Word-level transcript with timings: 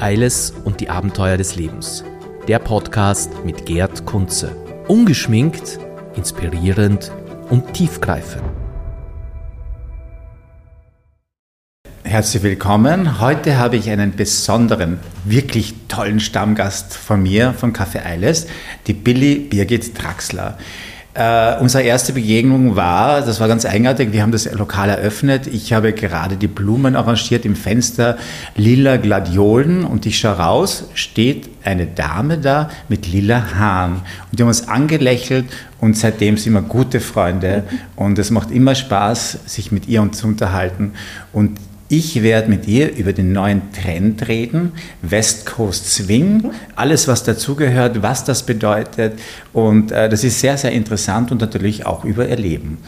Eiles 0.00 0.52
und 0.64 0.80
die 0.80 0.88
Abenteuer 0.88 1.36
des 1.36 1.56
Lebens. 1.56 2.04
Der 2.48 2.58
Podcast 2.58 3.44
mit 3.44 3.66
Gerd 3.66 4.06
Kunze. 4.06 4.56
Ungeschminkt, 4.88 5.78
inspirierend 6.16 7.12
und 7.50 7.74
tiefgreifend. 7.74 8.42
Herzlich 12.02 12.42
willkommen. 12.42 13.20
Heute 13.20 13.58
habe 13.58 13.76
ich 13.76 13.90
einen 13.90 14.16
besonderen, 14.16 14.98
wirklich 15.24 15.74
tollen 15.86 16.18
Stammgast 16.18 16.96
von 16.96 17.22
mir, 17.22 17.52
von 17.52 17.72
Café 17.72 18.04
Eiles, 18.04 18.46
die 18.86 18.94
Billy 18.94 19.36
Birgit 19.36 19.94
Traxler. 19.94 20.58
Äh, 21.12 21.58
unsere 21.58 21.82
erste 21.82 22.12
Begegnung 22.12 22.76
war, 22.76 23.22
das 23.22 23.40
war 23.40 23.48
ganz 23.48 23.64
eigenartig, 23.64 24.12
wir 24.12 24.22
haben 24.22 24.30
das 24.30 24.50
Lokal 24.52 24.90
eröffnet. 24.90 25.48
Ich 25.48 25.72
habe 25.72 25.92
gerade 25.92 26.36
die 26.36 26.46
Blumen 26.46 26.94
arrangiert 26.94 27.44
im 27.44 27.56
Fenster, 27.56 28.16
lila 28.54 28.96
Gladiolen 28.96 29.84
und 29.84 30.06
ich 30.06 30.20
schaue 30.20 30.34
raus, 30.34 30.84
steht 30.94 31.50
eine 31.64 31.86
Dame 31.86 32.38
da 32.38 32.70
mit 32.88 33.08
lila 33.08 33.44
Haaren. 33.56 33.94
Und 34.30 34.38
die 34.38 34.42
haben 34.44 34.48
uns 34.48 34.68
angelächelt 34.68 35.46
und 35.80 35.96
seitdem 35.96 36.36
sind 36.36 36.52
wir 36.52 36.62
gute 36.62 37.00
Freunde 37.00 37.64
und 37.96 38.16
es 38.20 38.30
macht 38.30 38.52
immer 38.52 38.76
Spaß, 38.76 39.40
sich 39.46 39.72
mit 39.72 39.88
ihr 39.88 40.06
zu 40.12 40.28
unterhalten. 40.28 40.92
Und 41.32 41.58
ich 41.90 42.22
werde 42.22 42.48
mit 42.48 42.68
ihr 42.68 42.96
über 42.96 43.12
den 43.12 43.32
neuen 43.32 43.72
Trend 43.72 44.28
reden, 44.28 44.72
West 45.02 45.44
Coast 45.44 45.92
Swing, 45.92 46.52
alles 46.76 47.08
was 47.08 47.24
dazugehört, 47.24 48.00
was 48.00 48.24
das 48.24 48.44
bedeutet. 48.44 49.18
Und 49.52 49.90
äh, 49.90 50.08
das 50.08 50.22
ist 50.22 50.40
sehr, 50.40 50.56
sehr 50.56 50.70
interessant 50.70 51.32
und 51.32 51.40
natürlich 51.40 51.84
auch 51.84 52.04
über 52.04 52.28
ihr 52.28 52.36
Leben. 52.36 52.78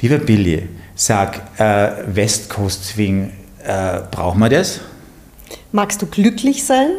Lieber 0.00 0.18
Billy, 0.18 0.68
sag, 0.94 1.42
äh, 1.58 1.90
West 2.14 2.48
Coast 2.48 2.84
Swing, 2.84 3.32
äh, 3.64 4.00
brauchen 4.08 4.38
wir 4.38 4.48
das? 4.48 4.80
Magst 5.72 6.00
du 6.00 6.06
glücklich 6.06 6.64
sein? 6.64 6.90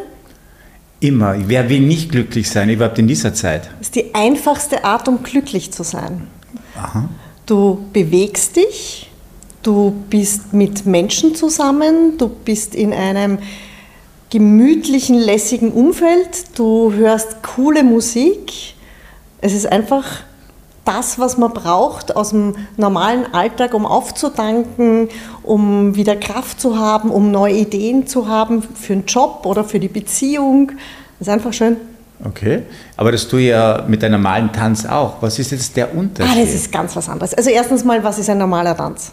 Immer. 1.00 1.36
Wer 1.48 1.70
will 1.70 1.80
nicht 1.80 2.12
glücklich 2.12 2.50
sein, 2.50 2.68
überhaupt 2.68 2.98
in 2.98 3.08
dieser 3.08 3.32
Zeit? 3.32 3.70
Das 3.78 3.88
ist 3.88 3.94
die 3.94 4.14
einfachste 4.14 4.84
Art, 4.84 5.08
um 5.08 5.22
glücklich 5.22 5.72
zu 5.72 5.82
sein. 5.84 6.26
Aha. 6.76 7.08
Du 7.46 7.86
bewegst 7.94 8.56
dich, 8.56 9.09
Du 9.62 9.92
bist 10.08 10.54
mit 10.54 10.86
Menschen 10.86 11.34
zusammen, 11.34 12.16
du 12.16 12.28
bist 12.28 12.74
in 12.74 12.94
einem 12.94 13.38
gemütlichen, 14.30 15.16
lässigen 15.16 15.72
Umfeld, 15.72 16.58
du 16.58 16.92
hörst 16.94 17.42
coole 17.42 17.82
Musik. 17.82 18.74
Es 19.42 19.52
ist 19.52 19.70
einfach 19.70 20.04
das, 20.86 21.18
was 21.18 21.36
man 21.36 21.52
braucht 21.52 22.16
aus 22.16 22.30
dem 22.30 22.54
normalen 22.78 23.34
Alltag, 23.34 23.74
um 23.74 23.84
aufzutanken, 23.84 25.08
um 25.42 25.94
wieder 25.94 26.16
Kraft 26.16 26.60
zu 26.60 26.78
haben, 26.78 27.10
um 27.10 27.30
neue 27.30 27.54
Ideen 27.54 28.06
zu 28.06 28.28
haben 28.28 28.62
für 28.62 28.94
einen 28.94 29.04
Job 29.04 29.44
oder 29.44 29.64
für 29.64 29.78
die 29.78 29.88
Beziehung. 29.88 30.72
Das 31.18 31.28
ist 31.28 31.34
einfach 31.34 31.52
schön. 31.52 31.76
Okay, 32.24 32.62
aber 32.96 33.12
das 33.12 33.28
tue 33.28 33.40
ich 33.40 33.48
ja 33.48 33.84
mit 33.88 34.04
einem 34.04 34.22
normalen 34.22 34.52
Tanz 34.52 34.84
auch. 34.84 35.16
Was 35.20 35.38
ist 35.38 35.52
jetzt 35.52 35.76
der 35.76 35.94
Unterschied? 35.94 36.34
Ah, 36.34 36.40
das 36.40 36.54
ist 36.54 36.70
ganz 36.70 36.94
was 36.94 37.08
anderes. 37.08 37.34
Also 37.34 37.50
erstens 37.50 37.84
mal, 37.84 38.02
was 38.04 38.18
ist 38.18 38.28
ein 38.28 38.38
normaler 38.38 38.76
Tanz? 38.76 39.12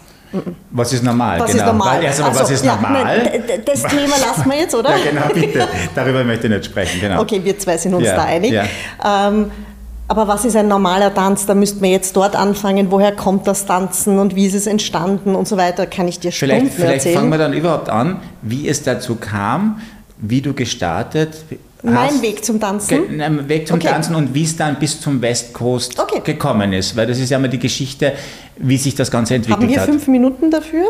Was 0.70 0.92
ist 0.92 1.02
normal? 1.02 1.40
Was 1.40 1.52
genau. 1.52 1.64
ist 1.64 1.66
normal? 1.66 2.02
Erst 2.02 2.18
einmal, 2.18 2.30
also, 2.30 2.42
was 2.42 2.50
ist 2.50 2.64
ja, 2.64 2.74
normal? 2.74 3.02
Nein, 3.02 3.42
das 3.64 3.82
Thema 3.82 4.16
lassen 4.18 4.50
wir 4.50 4.58
jetzt, 4.58 4.74
oder? 4.74 4.90
ja, 4.96 5.10
genau, 5.10 5.34
bitte. 5.34 5.68
Darüber 5.94 6.24
möchte 6.24 6.46
ich 6.46 6.52
nicht 6.52 6.64
sprechen. 6.66 7.00
Genau. 7.00 7.22
Okay, 7.22 7.40
wir 7.42 7.58
zwei 7.58 7.76
sind 7.78 7.94
uns 7.94 8.06
ja, 8.06 8.16
da 8.16 8.24
einig. 8.24 8.52
Ja. 8.52 8.64
Ähm, 9.04 9.50
aber 10.08 10.26
was 10.26 10.44
ist 10.46 10.56
ein 10.56 10.68
normaler 10.68 11.12
Tanz? 11.12 11.44
Da 11.44 11.54
müssten 11.54 11.82
wir 11.82 11.90
jetzt 11.90 12.16
dort 12.16 12.34
anfangen. 12.34 12.90
Woher 12.90 13.12
kommt 13.12 13.46
das 13.46 13.66
Tanzen 13.66 14.18
und 14.18 14.34
wie 14.34 14.46
ist 14.46 14.54
es 14.54 14.66
entstanden 14.66 15.34
und 15.34 15.46
so 15.46 15.58
weiter? 15.58 15.86
Kann 15.86 16.08
ich 16.08 16.18
dir 16.18 16.32
vielleicht, 16.32 16.60
Stunden 16.60 16.74
vielleicht 16.74 16.94
erzählen. 16.94 17.16
fangen 17.16 17.30
wir 17.30 17.38
dann 17.38 17.52
überhaupt 17.52 17.90
an, 17.90 18.20
wie 18.40 18.68
es 18.68 18.82
dazu 18.82 19.16
kam, 19.16 19.82
wie 20.20 20.40
du 20.40 20.52
gestartet 20.54 21.30
mein 21.82 21.94
hast. 21.96 22.22
Weg 22.22 22.44
zum 22.44 22.58
Tanzen? 22.60 23.16
Nein, 23.16 23.48
Weg 23.48 23.68
zum 23.68 23.76
Okay. 23.76 23.88
Tanzen 23.88 24.14
und 24.16 24.34
wie 24.34 24.42
es 24.42 24.56
dann 24.56 24.78
bis 24.78 25.00
zum 25.00 25.22
West 25.22 25.52
Coast 25.52 25.98
Okay. 25.98 26.20
gekommen 26.24 26.72
ist. 26.72 26.96
Weil 26.96 27.06
das 27.06 27.18
ist 27.18 27.30
ja 27.30 27.38
immer 27.38 27.48
die 27.48 27.58
Geschichte, 27.58 28.14
wie 28.56 28.76
sich 28.76 28.94
das 28.96 29.10
Ganze 29.10 29.36
entwickelt 29.36 29.62
Haben 29.62 29.68
wir 29.72 29.80
hat. 29.80 29.88
fünf 29.88 30.08
Minuten 30.08 30.50
dafür? 30.50 30.86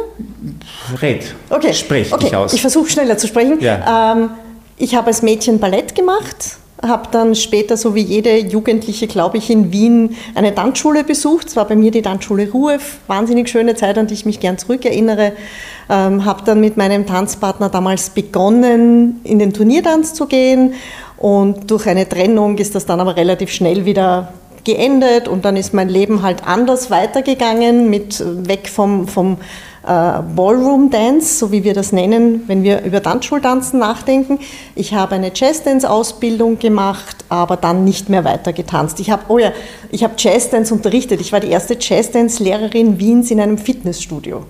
Red. 1.03 1.35
Okay. 1.51 1.75
Sprich 1.75 2.13
okay. 2.13 2.25
dich 2.25 2.37
aus. 2.37 2.53
Ich 2.55 2.61
versuche 2.63 2.89
schneller 2.91 3.19
zu 3.19 3.27
sprechen. 3.27 3.61
Ja. 3.61 4.13
Ähm, 4.17 4.31
ich 4.79 4.95
habe 4.95 5.09
als 5.09 5.23
Mädchen 5.23 5.59
Ballett 5.59 5.95
gemacht, 5.95 6.57
habe 6.83 7.09
dann 7.11 7.35
später, 7.35 7.77
so 7.77 7.95
wie 7.95 8.03
jede 8.03 8.37
Jugendliche, 8.39 9.07
glaube 9.07 9.39
ich, 9.39 9.51
in 9.51 9.73
Wien 9.73 10.17
eine 10.35 10.55
Tanzschule 10.55 11.03
besucht. 11.03 11.49
Es 11.49 11.57
war 11.57 11.67
bei 11.67 11.75
mir 11.75 11.91
die 11.91 12.03
Tanzschule 12.03 12.51
Ruhe, 12.51 12.79
wahnsinnig 13.07 13.49
schöne 13.49 13.75
Zeit, 13.75 13.99
an 13.99 14.07
die 14.07 14.15
ich 14.15 14.25
mich 14.25 14.39
gern 14.39 14.59
zurückerinnere. 14.59 15.33
Ähm, 15.91 16.25
habe 16.25 16.43
dann 16.45 16.61
mit 16.61 16.77
meinem 16.77 17.07
Tanzpartner 17.07 17.69
damals 17.69 18.11
begonnen, 18.11 19.21
in 19.25 19.39
den 19.39 19.53
Turniertanz 19.53 20.15
zu 20.15 20.27
gehen. 20.27 20.75
Und 21.17 21.71
durch 21.71 21.87
eine 21.87 22.09
Trennung 22.09 22.59
ist 22.59 22.75
das 22.75 22.87
dann 22.87 23.01
aber 23.01 23.17
relativ 23.17 23.51
schnell 23.51 23.85
wieder 23.85 24.33
geendet 24.65 25.29
und 25.29 25.45
dann 25.45 25.57
ist 25.57 25.73
mein 25.73 25.89
Leben 25.89 26.23
halt 26.23 26.47
anders 26.47 26.91
weitergegangen, 26.91 27.89
mit 27.91 28.21
äh, 28.21 28.49
weg 28.49 28.69
vom, 28.69 29.09
vom 29.09 29.39
Ballroom 29.89 30.91
Dance, 30.91 31.39
so 31.39 31.53
wie 31.53 31.65
wir 31.65 31.75
das 31.75 31.93
nennen, 31.93 32.43
wenn 32.47 32.63
wir 32.63 32.83
über 32.83 33.03
Tanzschultanzen 33.03 33.79
nachdenken. 33.79 34.39
Ich 34.75 34.95
habe 34.95 35.15
eine 35.15 35.33
Jazzdance-Ausbildung 35.35 36.59
gemacht, 36.59 37.25
aber 37.29 37.57
dann 37.57 37.85
nicht 37.85 38.09
mehr 38.09 38.25
weiter 38.25 38.53
getanzt. 38.53 39.01
Ich 39.01 39.11
habe, 39.11 39.23
oh 39.29 39.39
ja, 39.39 39.53
ich 39.91 40.05
habe 40.05 40.15
Jazzdance 40.19 40.73
unterrichtet. 40.75 41.21
Ich 41.21 41.33
war 41.33 41.41
die 41.41 41.49
erste 41.49 41.77
Jazzdance-Lehrerin 41.81 42.99
Wiens 42.99 43.31
in 43.31 43.41
einem 43.41 43.59
Fitnessstudio. 43.59 44.45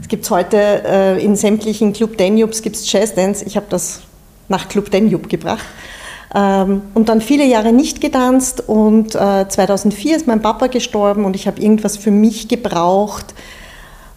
Es 0.00 0.08
gibt 0.08 0.28
heute 0.30 0.56
äh, 0.56 1.24
in 1.24 1.36
sämtlichen 1.36 1.92
Club 1.92 2.16
Danubes 2.16 2.62
gibt's 2.62 2.90
Jazzdance. 2.90 3.44
Ich 3.44 3.56
habe 3.56 3.66
das 3.68 4.00
nach 4.48 4.68
Club 4.68 4.90
Danube 4.90 5.28
gebracht. 5.28 5.64
Ähm, 6.34 6.82
und 6.94 7.08
dann 7.08 7.20
viele 7.20 7.44
Jahre 7.44 7.72
nicht 7.72 8.00
getanzt 8.00 8.66
und 8.66 9.14
äh, 9.14 9.48
2004 9.48 10.16
ist 10.16 10.26
mein 10.26 10.42
Papa 10.42 10.66
gestorben 10.66 11.24
und 11.24 11.34
ich 11.36 11.46
habe 11.46 11.60
irgendwas 11.60 11.96
für 11.96 12.10
mich 12.10 12.48
gebraucht, 12.48 13.34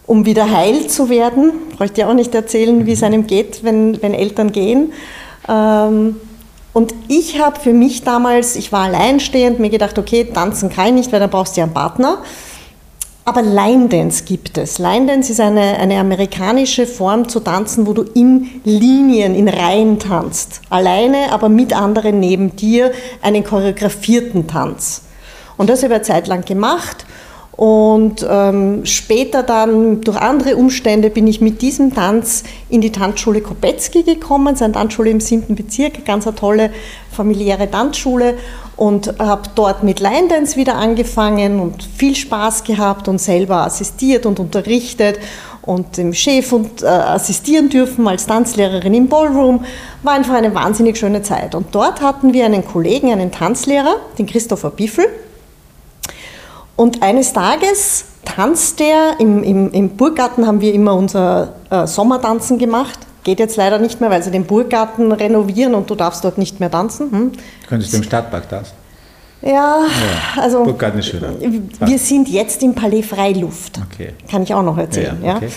um 0.06 0.26
wieder 0.26 0.50
heil 0.50 0.86
zu 0.86 1.08
werden. 1.08 1.52
Bräuchte 1.76 2.02
ja 2.02 2.08
auch 2.08 2.14
nicht 2.14 2.34
erzählen, 2.34 2.86
wie 2.86 2.92
es 2.92 3.02
einem 3.02 3.26
geht, 3.26 3.64
wenn, 3.64 4.00
wenn 4.02 4.14
Eltern 4.14 4.52
gehen. 4.52 4.92
Ähm, 5.48 6.16
und 6.72 6.94
ich 7.08 7.38
habe 7.40 7.60
für 7.60 7.72
mich 7.72 8.02
damals, 8.02 8.56
ich 8.56 8.72
war 8.72 8.84
alleinstehend, 8.84 9.58
mir 9.60 9.70
gedacht, 9.70 9.98
okay, 9.98 10.24
tanzen 10.24 10.70
kann 10.70 10.88
ich 10.88 10.92
nicht, 10.92 11.12
weil 11.12 11.20
dann 11.20 11.30
brauchst 11.30 11.56
du 11.56 11.60
ja 11.60 11.64
einen 11.64 11.74
Partner. 11.74 12.18
Aber 13.24 13.42
Line 13.42 13.88
Dance 13.88 14.24
gibt 14.24 14.58
es. 14.58 14.78
Line 14.78 15.06
Dance 15.06 15.30
ist 15.30 15.40
eine, 15.40 15.78
eine 15.78 15.98
amerikanische 16.00 16.86
Form 16.86 17.28
zu 17.28 17.38
tanzen, 17.38 17.86
wo 17.86 17.92
du 17.92 18.02
in 18.02 18.50
Linien, 18.64 19.36
in 19.36 19.48
Reihen 19.48 20.00
tanzt. 20.00 20.60
Alleine, 20.70 21.30
aber 21.30 21.48
mit 21.48 21.72
anderen 21.72 22.18
neben 22.18 22.56
dir 22.56 22.90
einen 23.20 23.44
choreografierten 23.44 24.48
Tanz. 24.48 25.02
Und 25.56 25.70
das 25.70 25.84
habe 25.84 25.92
ich 25.92 25.96
eine 25.96 26.04
Zeit 26.04 26.26
lang 26.26 26.44
gemacht. 26.44 27.06
Und 27.56 28.26
ähm, 28.28 28.86
später 28.86 29.42
dann, 29.42 30.00
durch 30.00 30.16
andere 30.16 30.56
Umstände, 30.56 31.10
bin 31.10 31.26
ich 31.26 31.42
mit 31.42 31.60
diesem 31.60 31.94
Tanz 31.94 32.44
in 32.70 32.80
die 32.80 32.90
Tanzschule 32.90 33.42
Kopetzky 33.42 34.02
gekommen. 34.04 34.46
Das 34.46 34.54
ist 34.54 34.62
eine 34.62 34.72
Tanzschule 34.72 35.10
im 35.10 35.20
7. 35.20 35.54
Bezirk, 35.54 36.04
ganz 36.06 36.26
eine 36.26 36.34
tolle 36.34 36.70
familiäre 37.10 37.70
Tanzschule. 37.70 38.34
Und 38.76 39.18
habe 39.18 39.42
dort 39.54 39.82
mit 39.82 40.00
Line 40.00 40.28
Dance 40.28 40.56
wieder 40.56 40.76
angefangen 40.76 41.60
und 41.60 41.82
viel 41.82 42.16
Spaß 42.16 42.64
gehabt 42.64 43.06
und 43.06 43.20
selber 43.20 43.66
assistiert 43.66 44.24
und 44.24 44.40
unterrichtet 44.40 45.18
und 45.60 45.98
dem 45.98 46.14
Chef 46.14 46.52
und, 46.52 46.82
äh, 46.82 46.86
assistieren 46.86 47.68
dürfen 47.68 48.08
als 48.08 48.26
Tanzlehrerin 48.26 48.94
im 48.94 49.08
Ballroom. 49.08 49.64
War 50.02 50.14
einfach 50.14 50.34
eine 50.34 50.54
wahnsinnig 50.54 50.96
schöne 50.96 51.22
Zeit. 51.22 51.54
Und 51.54 51.74
dort 51.74 52.00
hatten 52.00 52.32
wir 52.32 52.46
einen 52.46 52.64
Kollegen, 52.64 53.12
einen 53.12 53.30
Tanzlehrer, 53.30 53.96
den 54.18 54.26
Christopher 54.26 54.70
Biffel. 54.70 55.04
Und 56.76 57.02
eines 57.02 57.32
Tages 57.32 58.04
tanzt 58.24 58.80
er, 58.80 59.20
im, 59.20 59.42
im, 59.42 59.70
im 59.72 59.90
Burggarten 59.90 60.46
haben 60.46 60.60
wir 60.60 60.72
immer 60.72 60.94
unser 60.94 61.54
äh, 61.70 61.86
Sommertanzen 61.86 62.58
gemacht. 62.58 62.98
Geht 63.24 63.38
jetzt 63.38 63.56
leider 63.56 63.78
nicht 63.78 64.00
mehr, 64.00 64.10
weil 64.10 64.22
sie 64.22 64.30
den 64.30 64.44
Burggarten 64.46 65.12
renovieren 65.12 65.74
und 65.74 65.88
du 65.88 65.94
darfst 65.94 66.24
dort 66.24 66.38
nicht 66.38 66.58
mehr 66.60 66.70
tanzen. 66.70 67.10
Hm? 67.10 67.32
Könntest 67.68 67.92
du 67.92 67.98
im 67.98 68.02
Stadtpark 68.02 68.48
tanzen? 68.48 68.72
Ja, 69.44 69.86
also 70.36 70.62
Burggarten 70.62 71.00
ist 71.00 71.08
schöner. 71.08 71.32
wir 71.40 71.98
sind 71.98 72.28
jetzt 72.28 72.62
im 72.62 72.74
Palais 72.74 73.02
Freiluft. 73.02 73.80
Okay. 73.92 74.12
Kann 74.30 74.44
ich 74.44 74.54
auch 74.54 74.62
noch 74.62 74.78
erzählen. 74.78 75.18
Ja, 75.20 75.28
Ja, 75.28 75.36
okay. 75.36 75.48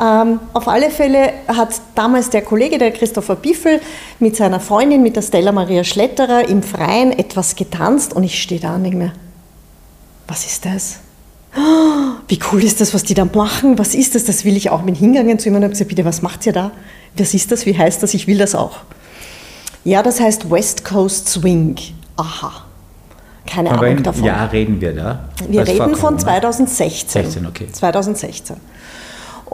Ähm, 0.00 0.40
auf 0.54 0.66
alle 0.66 0.90
Fälle 0.90 1.30
hat 1.46 1.68
damals 1.94 2.30
der 2.30 2.40
Kollege, 2.40 2.78
der 2.78 2.90
Christopher 2.90 3.36
Biffel, 3.36 3.80
mit 4.18 4.34
seiner 4.36 4.60
Freundin, 4.60 5.02
mit 5.02 5.16
der 5.16 5.22
Stella 5.22 5.52
Maria 5.52 5.84
Schletterer 5.84 6.48
im 6.48 6.62
Freien 6.62 7.12
etwas 7.12 7.54
getanzt 7.54 8.14
und 8.14 8.24
ich 8.24 8.40
stehe 8.40 8.62
da 8.62 8.76
und 8.76 8.84
denke 8.84 8.96
mir, 8.96 9.12
was 10.26 10.46
ist 10.46 10.64
das? 10.64 10.98
Wie 12.28 12.38
cool 12.52 12.62
ist 12.64 12.80
das, 12.80 12.94
was 12.94 13.02
die 13.02 13.14
da 13.14 13.24
machen? 13.24 13.78
Was 13.78 13.94
ist 13.94 14.14
das? 14.14 14.24
Das 14.24 14.44
will 14.44 14.56
ich 14.56 14.70
auch. 14.70 14.82
Bin 14.82 14.94
hingegangen 14.94 15.38
zu 15.38 15.48
ihm 15.48 15.56
und 15.56 15.68
gesagt, 15.68 15.88
bitte, 15.88 16.04
was 16.04 16.22
macht 16.22 16.46
ihr 16.46 16.52
da? 16.52 16.72
Was 17.16 17.34
ist 17.34 17.52
das? 17.52 17.66
Wie 17.66 17.76
heißt 17.76 18.02
das? 18.02 18.14
Ich 18.14 18.26
will 18.26 18.38
das 18.38 18.54
auch. 18.54 18.78
Ja, 19.84 20.02
das 20.02 20.20
heißt 20.20 20.50
West 20.50 20.84
Coast 20.84 21.28
Swing. 21.28 21.76
Aha. 22.16 22.64
Keine 23.46 23.70
Aber 23.70 23.86
Ahnung 23.86 24.02
davon. 24.02 24.24
Jahr 24.24 24.50
reden 24.50 24.80
wir 24.80 24.94
da. 24.94 25.28
Wir 25.48 25.60
Als 25.60 25.68
reden 25.68 25.94
von 25.94 26.16
Corona. 26.16 26.18
2016. 26.18 27.22
16, 27.24 27.46
okay. 27.46 27.68
2016. 27.70 28.56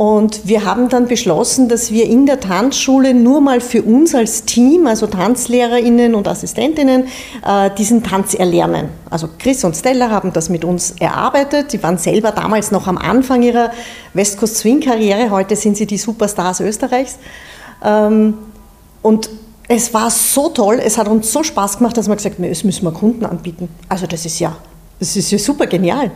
Und 0.01 0.49
wir 0.49 0.65
haben 0.65 0.89
dann 0.89 1.09
beschlossen, 1.09 1.69
dass 1.69 1.91
wir 1.93 2.07
in 2.07 2.25
der 2.25 2.41
Tanzschule 2.41 3.13
nur 3.13 3.43
mal 3.43 3.61
für 3.61 3.83
uns 3.83 4.15
als 4.15 4.47
Team, 4.47 4.87
also 4.87 5.07
Tanzlehrerinnen 5.07 6.15
und 6.15 6.27
Assistentinnen, 6.27 7.05
äh, 7.47 7.69
diesen 7.77 8.03
Tanz 8.03 8.33
erlernen. 8.33 8.89
Also 9.11 9.29
Chris 9.39 9.63
und 9.63 9.77
Stella 9.77 10.09
haben 10.09 10.33
das 10.33 10.49
mit 10.49 10.65
uns 10.65 10.93
erarbeitet. 10.93 11.75
Die 11.75 11.83
waren 11.83 11.99
selber 11.99 12.33
damals 12.33 12.71
noch 12.71 12.87
am 12.87 12.97
Anfang 12.97 13.43
ihrer 13.43 13.73
West 14.15 14.41
Coast 14.41 14.57
Swing 14.57 14.81
Karriere. 14.81 15.29
Heute 15.29 15.55
sind 15.55 15.77
sie 15.77 15.85
die 15.85 15.99
Superstars 15.99 16.61
Österreichs. 16.61 17.19
Ähm, 17.85 18.39
und 19.03 19.29
es 19.69 19.93
war 19.93 20.09
so 20.09 20.49
toll, 20.49 20.81
es 20.83 20.97
hat 20.97 21.09
uns 21.09 21.31
so 21.31 21.43
Spaß 21.43 21.77
gemacht, 21.77 21.99
dass 21.99 22.09
wir 22.09 22.17
gesagt 22.17 22.39
haben, 22.39 22.49
das 22.49 22.65
müssen 22.65 22.87
wir 22.87 22.93
Kunden 22.93 23.27
anbieten. 23.27 23.69
Also 23.91 24.07
das 24.07 24.25
ist 24.25 24.39
ja, 24.39 24.57
das 24.99 25.15
ist 25.15 25.31
ja 25.31 25.37
super 25.37 25.67
genial. 25.67 26.11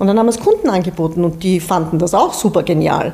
Und 0.00 0.06
dann 0.06 0.18
haben 0.18 0.26
wir 0.26 0.30
es 0.30 0.40
Kunden 0.40 0.70
angeboten 0.70 1.24
und 1.24 1.42
die 1.42 1.60
fanden 1.60 1.98
das 1.98 2.14
auch 2.14 2.32
super 2.32 2.62
genial. 2.62 3.12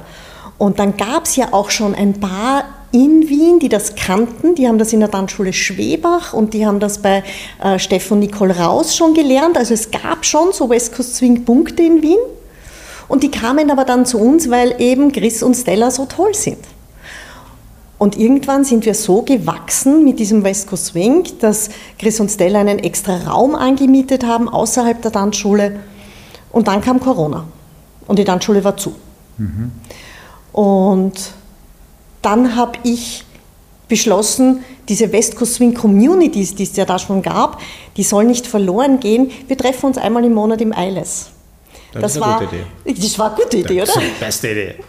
Und 0.57 0.79
dann 0.79 0.97
gab 0.97 1.25
es 1.25 1.35
ja 1.35 1.49
auch 1.51 1.71
schon 1.71 1.97
ein 1.97 2.21
paar 2.21 2.63
in 2.93 3.29
Wien, 3.29 3.59
die 3.59 3.69
das 3.69 3.97
kannten. 3.97 4.55
Die 4.55 4.69
haben 4.69 4.79
das 4.79 4.93
in 4.93 5.01
der 5.01 5.11
Tanzschule 5.11 5.53
Schwebach 5.53 6.33
und 6.33 6.55
die 6.55 6.65
haben 6.65 6.79
das 6.79 6.99
bei 6.99 7.25
äh, 7.61 7.81
Stefan 7.81 8.21
Nicole 8.21 8.57
Raus 8.57 8.95
schon 8.95 9.15
gelernt. 9.15 9.59
Also 9.59 9.75
es 9.75 9.91
gab 9.91 10.25
schon 10.25 10.53
so 10.53 10.71
West 10.71 10.95
Coast 10.95 11.17
Swing 11.17 11.45
Punkte 11.45 11.83
in 11.83 12.03
Wien. 12.03 12.21
Und 13.09 13.25
die 13.25 13.33
kamen 13.33 13.69
aber 13.73 13.85
dann 13.85 14.07
zu 14.07 14.21
uns, 14.21 14.49
weil 14.49 14.81
eben 14.81 15.11
Chris 15.11 15.43
und 15.43 15.55
Stella 15.55 15.91
so 15.91 16.07
toll 16.07 16.35
sind. 16.35 16.65
Und 17.99 18.17
irgendwann 18.17 18.63
sind 18.63 18.87
wir 18.87 18.95
so 18.95 19.23
gewachsen 19.23 20.05
mit 20.05 20.21
diesem 20.21 20.45
West 20.45 20.69
Coast 20.69 20.87
Swing, 20.87 21.25
dass 21.41 21.69
Chris 21.99 22.21
und 22.21 22.31
Stella 22.31 22.61
einen 22.61 22.79
extra 22.79 23.17
Raum 23.27 23.57
angemietet 23.57 24.25
haben 24.25 24.49
außerhalb 24.49 25.03
der 25.03 25.11
Tanzschule 25.11 25.81
und 26.57 26.69
dann 26.69 26.81
kam 26.81 27.01
Corona 27.01 27.45
und 28.07 28.19
die 28.19 28.25
Tanzschule 28.25 28.65
war 28.65 28.79
zu. 28.79 28.95
Mhm. 29.37 29.73
Und 30.53 31.33
dann 32.23 32.57
habe 32.57 32.79
ich 32.83 33.27
beschlossen, 33.89 34.65
diese 34.89 35.13
West 35.13 35.37
Coast 35.37 35.57
Swing 35.57 35.75
Communities, 35.75 36.55
die 36.55 36.63
es 36.63 36.75
ja 36.75 36.87
da 36.87 36.99
schon 36.99 37.21
gab, 37.21 37.61
die 37.99 38.03
sollen 38.03 38.29
nicht 38.29 38.47
verloren 38.47 39.01
gehen. 39.01 39.31
Wir 39.49 39.59
treffen 39.59 39.85
uns 39.85 39.99
einmal 39.99 40.25
im 40.25 40.33
Monat 40.33 40.63
im 40.63 40.73
Eiles. 40.73 41.27
Das, 41.93 42.01
das 42.01 42.17
ist 42.17 42.23
eine 42.23 42.33
war, 42.33 42.41
gute 42.41 42.57
Idee. 42.57 43.03
Das 43.03 43.19
war 43.19 43.27
eine 43.27 43.43
gute 43.45 43.57
Idee, 43.59 43.81
das 43.81 43.95
oder? 43.95 44.07
beste 44.19 44.51
Idee. 44.51 44.75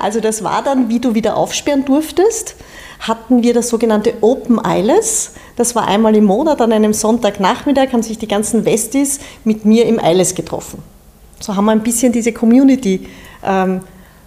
Also 0.00 0.20
das 0.20 0.42
war 0.42 0.62
dann, 0.64 0.88
wie 0.88 1.00
du 1.00 1.14
wieder 1.14 1.36
aufsperren 1.36 1.84
durftest, 1.84 2.56
hatten 2.98 3.42
wir 3.42 3.54
das 3.54 3.68
sogenannte 3.68 4.14
Open 4.20 4.62
Eiles. 4.62 5.32
Das 5.56 5.74
war 5.74 5.86
einmal 5.86 6.16
im 6.16 6.24
Monat 6.24 6.60
an 6.60 6.72
einem 6.72 6.92
Sonntagnachmittag, 6.92 7.92
haben 7.92 8.02
sich 8.02 8.18
die 8.18 8.26
ganzen 8.26 8.64
Westis 8.64 9.20
mit 9.44 9.64
mir 9.64 9.86
im 9.86 10.00
Eiles 10.00 10.34
getroffen. 10.34 10.82
So 11.44 11.54
haben 11.54 11.66
wir 11.66 11.72
ein 11.72 11.82
bisschen 11.82 12.10
diese 12.10 12.32
Community 12.32 13.06
ähm, 13.44 13.80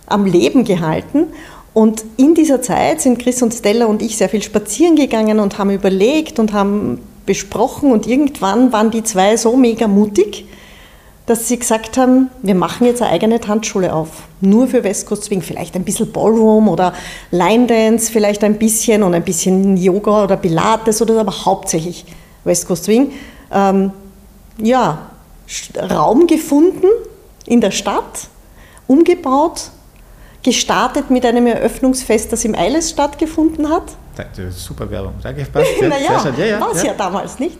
am 0.05 0.25
Leben 0.25 0.63
gehalten. 0.63 1.25
Und 1.73 2.05
in 2.15 2.35
dieser 2.35 2.61
Zeit 2.61 3.01
sind 3.01 3.17
Chris 3.17 3.41
und 3.41 3.55
Stella 3.55 3.87
und 3.87 4.03
ich 4.03 4.17
sehr 4.17 4.29
viel 4.29 4.43
spazieren 4.43 4.95
gegangen 4.95 5.39
und 5.39 5.57
haben 5.57 5.71
überlegt 5.71 6.37
und 6.37 6.53
haben 6.53 6.99
besprochen. 7.25 7.91
Und 7.91 8.05
irgendwann 8.05 8.71
waren 8.71 8.91
die 8.91 9.03
zwei 9.03 9.35
so 9.35 9.57
mega 9.57 9.87
mutig, 9.87 10.45
dass 11.25 11.47
sie 11.47 11.57
gesagt 11.57 11.97
haben, 11.97 12.29
wir 12.43 12.53
machen 12.53 12.85
jetzt 12.85 13.01
eine 13.01 13.09
eigene 13.09 13.39
Tanzschule 13.39 13.95
auf. 13.95 14.27
Nur 14.39 14.67
für 14.67 14.83
West 14.83 15.07
Coast 15.07 15.23
Swing. 15.23 15.41
Vielleicht 15.41 15.73
ein 15.75 15.83
bisschen 15.83 16.11
Ballroom 16.11 16.69
oder 16.69 16.93
Line 17.31 17.65
Dance, 17.65 18.11
vielleicht 18.11 18.43
ein 18.43 18.59
bisschen 18.59 19.01
und 19.01 19.15
ein 19.15 19.23
bisschen 19.23 19.75
Yoga 19.75 20.25
oder 20.25 20.37
Pilates 20.37 21.01
oder 21.01 21.19
aber 21.19 21.45
hauptsächlich 21.45 22.05
West 22.43 22.67
Coast 22.67 22.83
Swing. 22.83 23.11
Ähm, 23.51 23.91
ja, 24.61 25.16
Raum 25.77 26.27
gefunden 26.27 26.87
in 27.45 27.61
der 27.61 27.71
Stadt, 27.71 28.27
umgebaut, 28.87 29.71
gestartet 30.43 31.09
mit 31.09 31.25
einem 31.25 31.47
Eröffnungsfest, 31.47 32.31
das 32.31 32.45
im 32.45 32.55
Eiles 32.55 32.91
stattgefunden 32.91 33.69
hat. 33.69 33.83
Super 34.51 34.89
Werbung, 34.89 35.13
danke. 35.21 35.45
Passt. 35.45 35.67
naja, 35.81 36.23
ja, 36.37 36.45
ja, 36.45 36.59
war 36.59 36.71
es 36.71 36.83
ja. 36.83 36.89
ja 36.89 36.93
damals 36.97 37.39
nicht. 37.39 37.57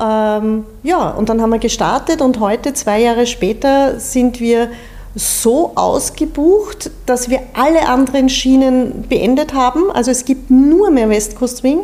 Ähm, 0.00 0.64
ja, 0.82 1.10
und 1.10 1.28
dann 1.28 1.42
haben 1.42 1.50
wir 1.50 1.58
gestartet 1.58 2.20
und 2.20 2.38
heute, 2.38 2.72
zwei 2.72 3.00
Jahre 3.00 3.26
später, 3.26 3.98
sind 3.98 4.38
wir 4.38 4.68
so 5.14 5.72
ausgebucht, 5.74 6.90
dass 7.06 7.28
wir 7.28 7.40
alle 7.54 7.88
anderen 7.88 8.28
Schienen 8.28 9.06
beendet 9.08 9.54
haben. 9.54 9.90
Also 9.90 10.10
es 10.10 10.24
gibt 10.24 10.50
nur 10.50 10.90
mehr 10.90 11.08
West 11.08 11.36
Coast 11.36 11.64
Wing, 11.64 11.80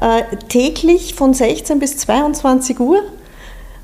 äh, 0.00 0.36
täglich 0.48 1.14
von 1.14 1.34
16 1.34 1.78
bis 1.78 1.98
22 1.98 2.80
Uhr. 2.80 3.02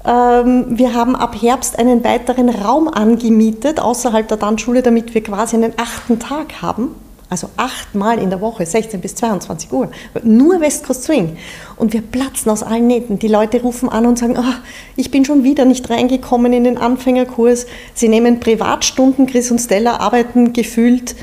Ähm, 0.05 0.67
wir 0.79 0.95
haben 0.95 1.15
ab 1.15 1.37
Herbst 1.41 1.79
einen 1.79 2.03
weiteren 2.05 2.49
Raum 2.49 2.89
angemietet 2.89 3.81
außerhalb 3.81 4.27
der 4.29 4.39
Tanzschule, 4.39 4.83
damit 4.83 5.15
wir 5.15 5.23
quasi 5.23 5.57
einen 5.57 5.73
achten 5.77 6.19
Tag 6.19 6.63
haben. 6.63 6.95
Also 7.29 7.49
achtmal 7.57 8.19
in 8.19 8.29
der 8.29 8.41
Woche, 8.41 8.67
16 8.67 9.01
bis 9.01 9.15
22 9.15 9.73
Uhr. 9.73 9.89
Nur 10.25 10.61
West 10.61 10.85
Coast 10.85 11.05
Swing. 11.05 11.37
Und 11.77 11.93
wir 11.93 12.01
platzen 12.01 12.51
aus 12.51 12.65
allen 12.65 12.89
Nähten. 12.89 13.21
Die 13.21 13.29
Leute 13.29 13.63
rufen 13.63 13.89
an 13.89 14.05
und 14.07 14.19
sagen, 14.19 14.35
oh, 14.37 14.55
ich 14.97 15.13
bin 15.13 15.25
schon 15.25 15.45
wieder 15.45 15.65
nicht 15.65 15.89
reingekommen 15.91 16.53
in 16.53 16.65
den 16.65 16.77
Anfängerkurs. 16.77 17.67
Sie 17.95 18.09
nehmen 18.09 18.41
Privatstunden. 18.41 19.29
Chris 19.29 19.53
und 19.53 19.61
Stella 19.61 19.99
arbeiten 19.99 20.53
gefühlt 20.53 21.15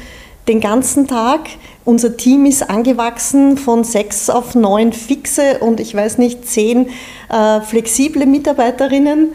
den 0.48 0.62
ganzen 0.62 1.08
Tag. 1.08 1.42
Unser 1.88 2.18
Team 2.18 2.46
ist 2.46 2.70
angewachsen 2.70 3.58
von 3.58 3.86
sechs 3.86 4.30
auf 4.30 4.56
neun 4.56 4.92
fixe 4.92 5.60
und 5.60 5.80
ich 5.80 5.96
weiß 5.96 6.18
nicht, 6.18 6.46
zehn 6.46 6.90
äh, 7.30 7.62
flexible 7.62 8.26
Mitarbeiterinnen. 8.26 9.30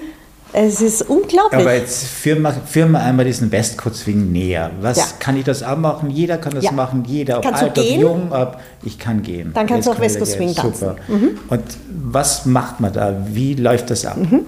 Es 0.53 0.83
ist 0.83 1.01
unglaublich. 1.01 1.63
Aber 1.63 1.75
jetzt 1.75 2.05
führen 2.05 2.43
wir, 2.43 2.53
führen 2.53 2.91
wir 2.91 3.01
einmal 3.01 3.25
diesen 3.25 3.51
Westcoast-Swing 3.51 4.33
näher. 4.33 4.71
Was 4.83 4.99
ja. 4.99 5.05
kann 5.19 5.39
ich 5.39 5.45
das 5.45 5.63
auch 5.63 5.79
machen? 5.79 6.11
Jeder 6.11 6.37
kann 6.37 6.53
das 6.53 6.65
ja. 6.65 6.73
machen, 6.73 7.05
jeder, 7.07 7.39
ob 7.39 7.45
kannst 7.45 7.63
alt, 7.63 7.79
ob 7.79 7.85
jung, 7.87 8.31
ob 8.33 8.59
ich 8.83 8.99
kann 8.99 9.23
gehen. 9.23 9.53
Dann 9.55 9.67
kannst 9.67 9.87
jetzt 9.87 9.97
du 9.97 9.99
auch 9.99 10.05
Westcoast-Swing 10.05 10.55
tanzen. 10.55 10.89
Super. 10.91 10.97
Mhm. 11.09 11.39
Und 11.49 11.63
was 11.89 12.45
macht 12.45 12.81
man 12.81 12.93
da? 12.93 13.17
Wie 13.29 13.55
läuft 13.55 13.89
das 13.89 14.05
ab? 14.05 14.19
Mhm. 14.19 14.45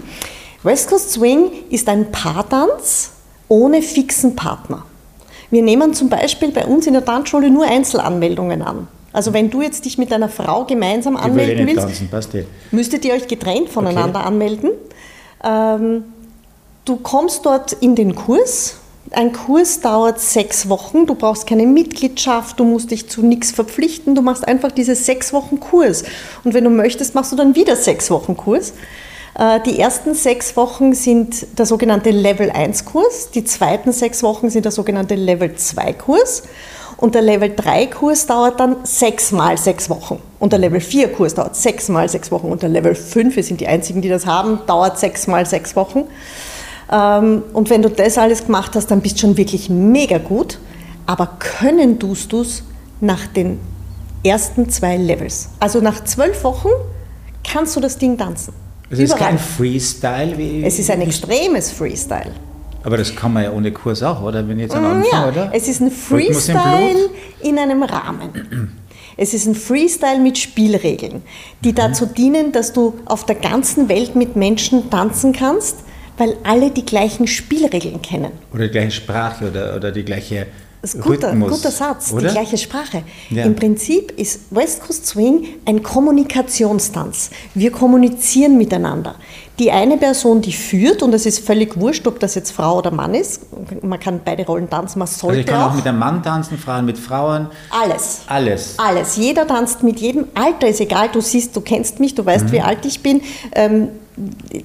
West 0.62 0.90
Coast 0.90 1.12
Swing 1.12 1.46
ist 1.70 1.88
ein 1.88 2.12
Paartanz 2.12 3.12
ohne 3.48 3.80
fixen 3.80 4.36
Partner. 4.36 4.84
Wir 5.54 5.62
nehmen 5.62 5.94
zum 5.94 6.08
Beispiel 6.08 6.50
bei 6.50 6.66
uns 6.66 6.88
in 6.88 6.94
der 6.94 7.04
Tanzschule 7.04 7.48
nur 7.48 7.64
Einzelanmeldungen 7.64 8.60
an. 8.60 8.88
Also 9.12 9.32
wenn 9.32 9.50
du 9.50 9.62
jetzt 9.62 9.84
dich 9.84 9.98
mit 9.98 10.10
deiner 10.10 10.28
Frau 10.28 10.64
gemeinsam 10.64 11.16
anmelden 11.16 11.64
willst, 11.68 12.10
tanzen, 12.10 12.46
müsstet 12.72 13.04
ihr 13.04 13.14
euch 13.14 13.28
getrennt 13.28 13.68
voneinander 13.68 14.18
okay. 14.18 14.28
anmelden. 14.28 14.70
Ähm, 15.44 16.02
du 16.84 16.96
kommst 16.96 17.46
dort 17.46 17.72
in 17.72 17.94
den 17.94 18.16
Kurs. 18.16 18.78
Ein 19.12 19.32
Kurs 19.32 19.80
dauert 19.80 20.18
sechs 20.18 20.68
Wochen. 20.68 21.06
Du 21.06 21.14
brauchst 21.14 21.46
keine 21.46 21.68
Mitgliedschaft, 21.68 22.58
du 22.58 22.64
musst 22.64 22.90
dich 22.90 23.08
zu 23.08 23.24
nichts 23.24 23.52
verpflichten. 23.52 24.16
Du 24.16 24.22
machst 24.22 24.48
einfach 24.48 24.72
diese 24.72 24.96
sechs 24.96 25.32
Wochen 25.32 25.60
Kurs. 25.60 26.02
Und 26.42 26.52
wenn 26.52 26.64
du 26.64 26.70
möchtest, 26.70 27.14
machst 27.14 27.30
du 27.30 27.36
dann 27.36 27.54
wieder 27.54 27.76
sechs 27.76 28.10
Wochen 28.10 28.36
Kurs. 28.36 28.72
Äh, 29.38 29.60
die 29.60 29.78
ersten 29.78 30.14
sechs 30.14 30.56
Wochen 30.56 30.94
sind 30.94 31.58
der 31.58 31.66
sogenannte 31.66 32.10
Level 32.10 32.50
1 32.50 32.84
Kurs, 32.84 33.30
die 33.30 33.44
zweiten 33.44 33.92
sechs 33.92 34.22
Wochen 34.22 34.50
sind 34.50 34.64
der 34.64 34.72
sogenannte 34.72 35.14
Level 35.14 35.54
2 35.54 35.92
Kurs 35.94 36.44
und 36.96 37.14
der 37.14 37.22
Level 37.22 37.52
3 37.54 37.86
Kurs 37.86 38.26
dauert 38.26 38.60
dann 38.60 38.76
sechs 38.84 39.32
mal 39.32 39.58
sechs 39.58 39.90
Wochen. 39.90 40.20
Und 40.38 40.52
der 40.52 40.60
Level 40.60 40.80
4 40.80 41.12
Kurs 41.12 41.34
dauert 41.34 41.56
sechs 41.56 41.88
mal 41.88 42.08
sechs 42.08 42.30
Wochen. 42.30 42.48
Und 42.48 42.62
der 42.62 42.68
Level 42.68 42.94
5, 42.94 43.34
wir 43.34 43.42
sind 43.42 43.60
die 43.60 43.66
einzigen, 43.66 44.00
die 44.00 44.08
das 44.08 44.26
haben, 44.26 44.60
dauert 44.66 44.98
sechs 44.98 45.26
mal 45.26 45.44
sechs 45.44 45.74
Wochen. 45.74 46.04
Ähm, 46.92 47.42
und 47.52 47.70
wenn 47.70 47.82
du 47.82 47.90
das 47.90 48.16
alles 48.16 48.46
gemacht 48.46 48.76
hast, 48.76 48.90
dann 48.90 49.00
bist 49.00 49.16
du 49.16 49.20
schon 49.22 49.36
wirklich 49.36 49.68
mega 49.68 50.18
gut. 50.18 50.58
Aber 51.06 51.36
können 51.38 51.98
tust 51.98 52.32
du 52.32 52.42
es 52.42 52.62
nach 53.00 53.26
den 53.26 53.60
ersten 54.24 54.70
zwei 54.70 54.96
Levels. 54.96 55.50
Also 55.60 55.80
nach 55.80 56.04
zwölf 56.04 56.44
Wochen 56.44 56.70
kannst 57.42 57.76
du 57.76 57.80
das 57.80 57.98
Ding 57.98 58.16
tanzen. 58.16 58.63
Es 58.90 58.98
ist 58.98 59.16
kein 59.16 59.38
Freestyle? 59.38 60.36
Wie 60.36 60.62
es 60.64 60.78
ist 60.78 60.90
ein 60.90 61.00
extremes 61.00 61.70
Freestyle. 61.70 62.32
Aber 62.82 62.98
das 62.98 63.16
kann 63.16 63.32
man 63.32 63.44
ja 63.44 63.50
ohne 63.50 63.72
Kurs 63.72 64.02
auch, 64.02 64.22
oder? 64.22 64.46
Wenn 64.46 64.58
jetzt 64.60 64.74
am 64.74 64.84
Anfang, 64.84 65.10
ja, 65.10 65.28
oder? 65.28 65.50
Es 65.54 65.68
ist 65.68 65.80
ein 65.80 65.90
Freestyle 65.90 67.08
in 67.42 67.58
einem 67.58 67.82
Rahmen. 67.82 68.70
Es 69.16 69.32
ist 69.32 69.46
ein 69.46 69.54
Freestyle 69.54 70.18
mit 70.18 70.38
Spielregeln, 70.38 71.22
die 71.62 71.70
mhm. 71.70 71.76
dazu 71.76 72.06
dienen, 72.06 72.52
dass 72.52 72.72
du 72.72 72.94
auf 73.06 73.24
der 73.24 73.36
ganzen 73.36 73.88
Welt 73.88 74.16
mit 74.16 74.36
Menschen 74.36 74.90
tanzen 74.90 75.32
kannst, 75.32 75.78
weil 76.18 76.36
alle 76.42 76.70
die 76.70 76.84
gleichen 76.84 77.26
Spielregeln 77.26 78.02
kennen. 78.02 78.32
Oder 78.52 78.64
die 78.64 78.70
gleiche 78.70 78.90
Sprache 78.90 79.48
oder, 79.48 79.76
oder 79.76 79.92
die 79.92 80.04
gleiche 80.04 80.46
das 80.84 80.94
ist 80.94 81.00
guter, 81.00 81.32
Rhythmus, 81.32 81.50
guter 81.50 81.70
Satz, 81.70 82.12
oder? 82.12 82.28
die 82.28 82.34
gleiche 82.34 82.58
Sprache. 82.58 83.04
Ja. 83.30 83.44
Im 83.44 83.56
Prinzip 83.56 84.12
ist 84.18 84.40
West 84.50 84.82
Coast 84.82 85.06
Swing 85.06 85.46
ein 85.64 85.82
Kommunikationstanz. 85.82 87.30
Wir 87.54 87.70
kommunizieren 87.70 88.58
miteinander. 88.58 89.14
Die 89.58 89.70
eine 89.70 89.96
Person, 89.96 90.42
die 90.42 90.52
führt, 90.52 91.02
und 91.02 91.14
es 91.14 91.24
ist 91.24 91.38
völlig 91.38 91.80
wurscht, 91.80 92.06
ob 92.06 92.20
das 92.20 92.34
jetzt 92.34 92.50
Frau 92.50 92.76
oder 92.76 92.90
Mann 92.90 93.14
ist, 93.14 93.46
man 93.82 93.98
kann 93.98 94.20
beide 94.22 94.44
Rollen 94.44 94.68
tanzen, 94.68 94.98
man 94.98 95.08
sollte 95.08 95.38
also 95.38 95.40
ich 95.40 95.46
kann 95.46 95.62
auch. 95.62 95.70
auch 95.70 95.74
mit 95.74 95.86
einem 95.86 95.98
Mann 95.98 96.22
tanzen, 96.22 96.58
Frauen 96.58 96.84
mit 96.84 96.98
Frauen. 96.98 97.48
Alles. 97.70 98.20
Alles. 98.26 98.74
Alles. 98.76 99.16
Jeder 99.16 99.46
tanzt 99.46 99.82
mit 99.82 100.00
jedem. 100.00 100.26
Alter 100.34 100.68
ist 100.68 100.82
egal, 100.82 101.08
du 101.10 101.22
siehst, 101.22 101.56
du 101.56 101.62
kennst 101.62 101.98
mich, 101.98 102.14
du 102.14 102.26
weißt, 102.26 102.48
mhm. 102.48 102.52
wie 102.52 102.60
alt 102.60 102.84
ich 102.84 103.02
bin. 103.02 103.22
Ähm, 103.54 103.88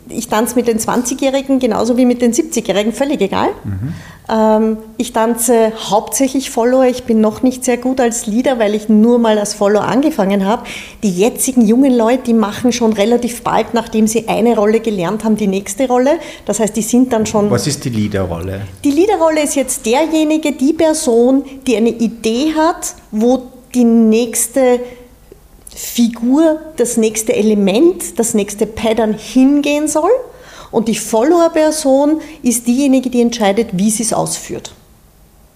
ich 0.10 0.28
tanze 0.28 0.56
mit 0.56 0.68
den 0.68 0.80
20-Jährigen 0.80 1.60
genauso 1.60 1.98
wie 1.98 2.06
mit 2.06 2.22
den 2.22 2.34
70-Jährigen, 2.34 2.94
völlig 2.94 3.22
egal. 3.22 3.50
Mhm. 3.64 3.94
Ähm, 4.30 4.78
ich 4.98 5.12
tanze 5.12 5.72
hauptsächlich 5.90 6.52
Follower. 6.52 6.86
Ich 6.86 7.04
bin 7.06 7.20
noch 7.20 7.42
nicht 7.42 7.66
sehr 7.66 7.78
gut 7.78 8.00
als 8.00 8.28
Leader, 8.28 8.60
weil 8.60 8.76
ich 8.76 8.90
nur 8.90 9.18
mal 9.18 9.40
als 9.40 9.56
Follower 9.56 9.84
angefangen 9.84 10.46
habe. 10.46 10.64
Die 11.02 11.12
jetzigen 11.12 11.66
jungen 11.66 11.96
Leute, 11.96 12.24
die 12.28 12.34
machen 12.34 12.72
schon 12.72 12.94
relativ 12.94 13.42
bald, 13.42 13.74
nachdem 13.74 14.06
sie 14.06 14.28
eine 14.28 14.56
Rolle 14.56 14.82
gelernt 14.82 15.24
haben, 15.24 15.36
die 15.36 15.48
nächste 15.48 15.88
Rolle. 15.88 16.20
Das 16.46 16.60
heißt, 16.60 16.76
die 16.76 16.84
sind 16.84 17.12
dann 17.12 17.26
schon. 17.26 17.50
Was 17.50 17.66
ist 17.66 17.84
die 17.86 17.90
Leaderrolle? 17.90 18.62
Die 18.84 18.92
Leaderrolle 18.92 19.42
ist 19.42 19.56
jetzt 19.56 19.86
derjenige, 19.86 20.52
die 20.52 20.74
Person, 20.74 21.44
die 21.66 21.76
eine 21.76 21.90
Idee 21.90 22.54
hat, 22.56 22.94
wo 23.12 23.42
die 23.74 23.84
nächste 23.84 24.80
Figur, 25.80 26.60
das 26.76 26.98
nächste 26.98 27.34
Element, 27.34 28.20
das 28.20 28.34
nächste 28.34 28.66
Pattern 28.66 29.14
hingehen 29.14 29.88
soll. 29.88 30.12
Und 30.72 30.90
die 30.90 30.96
Follower-Person 30.96 32.20
ist 32.44 32.68
diejenige, 32.68 33.10
die 33.10 33.22
entscheidet, 33.22 33.70
wie 33.72 33.90
sie 33.90 34.04
es 34.04 34.12
ausführt. 34.12 34.74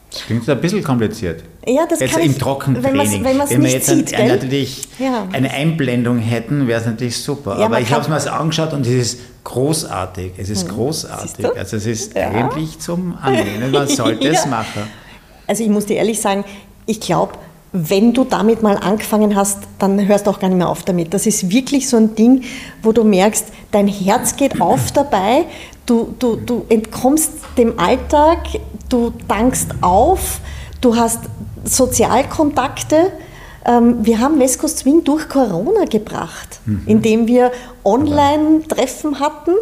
Das 0.10 0.24
klingt 0.24 0.48
ein 0.48 0.62
bisschen 0.62 0.82
kompliziert. 0.82 1.44
Ja, 1.68 1.86
das 1.86 2.00
jetzt 2.00 2.14
kann 2.14 2.22
im 2.22 2.32
ich, 2.32 2.38
Trockentraining. 2.38 3.24
Wenn, 3.24 3.38
wenn 3.38 3.64
wir 3.64 3.70
jetzt 3.70 3.88
sieht, 3.88 4.14
ein, 4.14 4.30
natürlich 4.30 4.84
ja. 4.98 5.28
eine 5.34 5.52
Einblendung 5.52 6.20
hätten, 6.20 6.68
wäre 6.68 6.80
es 6.80 6.86
natürlich 6.86 7.18
super. 7.18 7.60
Ja, 7.60 7.66
Aber 7.66 7.82
ich 7.82 7.92
habe 7.92 8.02
es 8.02 8.26
mir 8.26 8.34
angeschaut 8.34 8.72
und 8.72 8.88
es 8.88 8.94
ist 8.94 9.20
großartig. 9.44 10.34
Es 10.38 10.50
ist 10.50 10.70
hm. 10.70 10.76
großartig. 10.76 11.46
Also 11.58 11.76
es 11.76 11.86
ist 11.86 12.16
ja. 12.16 12.30
eigentlich 12.30 12.80
zum 12.80 13.18
Annehmen. 13.22 13.72
Man 13.72 13.88
sollte 13.90 14.28
es 14.30 14.46
machen. 14.46 14.84
Also 15.48 15.64
ich 15.64 15.70
muss 15.70 15.86
dir 15.86 15.98
ehrlich 15.98 16.22
sagen, 16.22 16.46
ich 16.86 17.02
glaube, 17.02 17.34
wenn 17.74 18.14
du 18.14 18.24
damit 18.24 18.62
mal 18.62 18.78
angefangen 18.78 19.36
hast, 19.36 19.58
dann 19.80 20.08
hörst 20.08 20.28
du 20.28 20.32
auch 20.32 20.40
gar 20.40 20.48
nicht 20.48 20.60
mehr 20.60 20.70
auf 20.70 20.84
damit. 20.84 21.12
Das 21.14 21.26
ist 21.26 21.50
wirklich 21.50 21.90
so 21.90 21.98
ein 21.98 22.14
Ding, 22.14 22.44
wo 22.84 22.92
du 22.92 23.04
merkst, 23.04 23.48
dein 23.72 23.88
Herz 23.88 24.36
geht 24.36 24.62
auf 24.62 24.92
dabei, 24.92 25.46
du, 25.88 26.14
du, 26.20 26.36
du 26.36 26.66
entkommst 26.70 27.32
dem 27.58 27.80
Alltag, 27.80 28.40
du 28.90 29.12
dankst 29.28 29.72
auf, 29.82 30.40
du 30.82 30.96
hast 30.96 31.22
Sozialkontakte. 31.64 33.12
Ähm, 33.66 34.06
wir 34.06 34.20
haben 34.20 34.38
Coast 34.60 34.80
Swing 34.80 35.04
durch 35.04 35.28
Corona 35.28 35.86
gebracht, 35.86 36.60
mhm. 36.66 36.84
indem 36.86 37.28
wir 37.28 37.52
Online-Treffen 37.84 39.20
hatten 39.20 39.54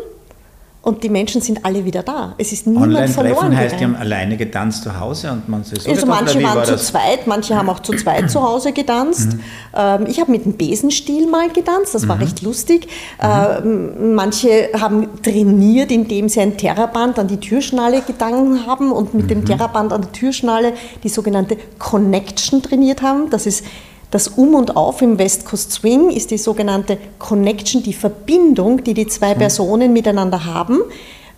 und 0.83 1.03
die 1.03 1.09
Menschen 1.09 1.41
sind 1.41 1.63
alle 1.63 1.85
wieder 1.85 2.01
da. 2.01 2.33
Es 2.39 2.51
ist 2.51 2.65
niemand 2.65 2.87
Online 2.87 3.07
verloren. 3.07 3.37
Online-Treffen 3.37 3.57
heißt, 3.57 3.79
die 3.79 3.83
haben 3.83 3.95
alleine 3.95 4.35
getanzt 4.35 4.83
zu 4.83 4.99
Hause 4.99 5.31
und 5.31 5.47
man 5.47 5.63
so 5.63 5.75
Also 5.87 6.07
manche 6.07 6.41
waren 6.41 6.55
war 6.55 6.63
zu 6.63 6.75
zweit, 6.77 7.27
manche 7.27 7.55
haben 7.55 7.69
auch 7.69 7.81
zu 7.81 7.93
zweit 7.93 8.31
zu 8.31 8.41
Hause 8.41 8.71
getanzt. 8.71 9.33
Mhm. 9.33 9.39
Ähm, 9.75 10.05
ich 10.07 10.19
habe 10.19 10.31
mit 10.31 10.45
dem 10.45 10.57
Besenstiel 10.57 11.27
mal 11.29 11.49
getanzt, 11.49 11.93
das 11.93 12.07
war 12.07 12.15
mhm. 12.15 12.23
recht 12.23 12.41
lustig. 12.41 12.87
Mhm. 13.21 13.27
Ähm, 13.63 14.15
manche 14.15 14.69
haben 14.79 15.21
trainiert, 15.21 15.91
indem 15.91 16.29
sie 16.29 16.41
ein 16.41 16.57
Terraband 16.57 17.19
an 17.19 17.27
die 17.27 17.37
Türschnalle 17.37 18.01
getankt 18.01 18.65
haben 18.65 18.91
und 18.91 19.13
mit 19.13 19.29
dem 19.29 19.41
mhm. 19.41 19.45
Terraband 19.45 19.93
an 19.93 20.01
der 20.01 20.11
Türschnalle 20.11 20.73
die 21.03 21.09
sogenannte 21.09 21.57
Connection 21.77 22.63
trainiert 22.63 23.03
haben. 23.03 23.29
Das 23.29 23.45
ist 23.45 23.63
das 24.11 24.27
Um 24.27 24.55
und 24.55 24.75
Auf 24.75 25.01
im 25.01 25.17
West 25.17 25.45
Coast 25.45 25.71
Swing 25.71 26.09
ist 26.11 26.31
die 26.31 26.37
sogenannte 26.37 26.97
Connection, 27.17 27.81
die 27.81 27.93
Verbindung, 27.93 28.83
die 28.83 28.93
die 28.93 29.07
zwei 29.07 29.33
mhm. 29.33 29.39
Personen 29.39 29.93
miteinander 29.93 30.45
haben, 30.45 30.79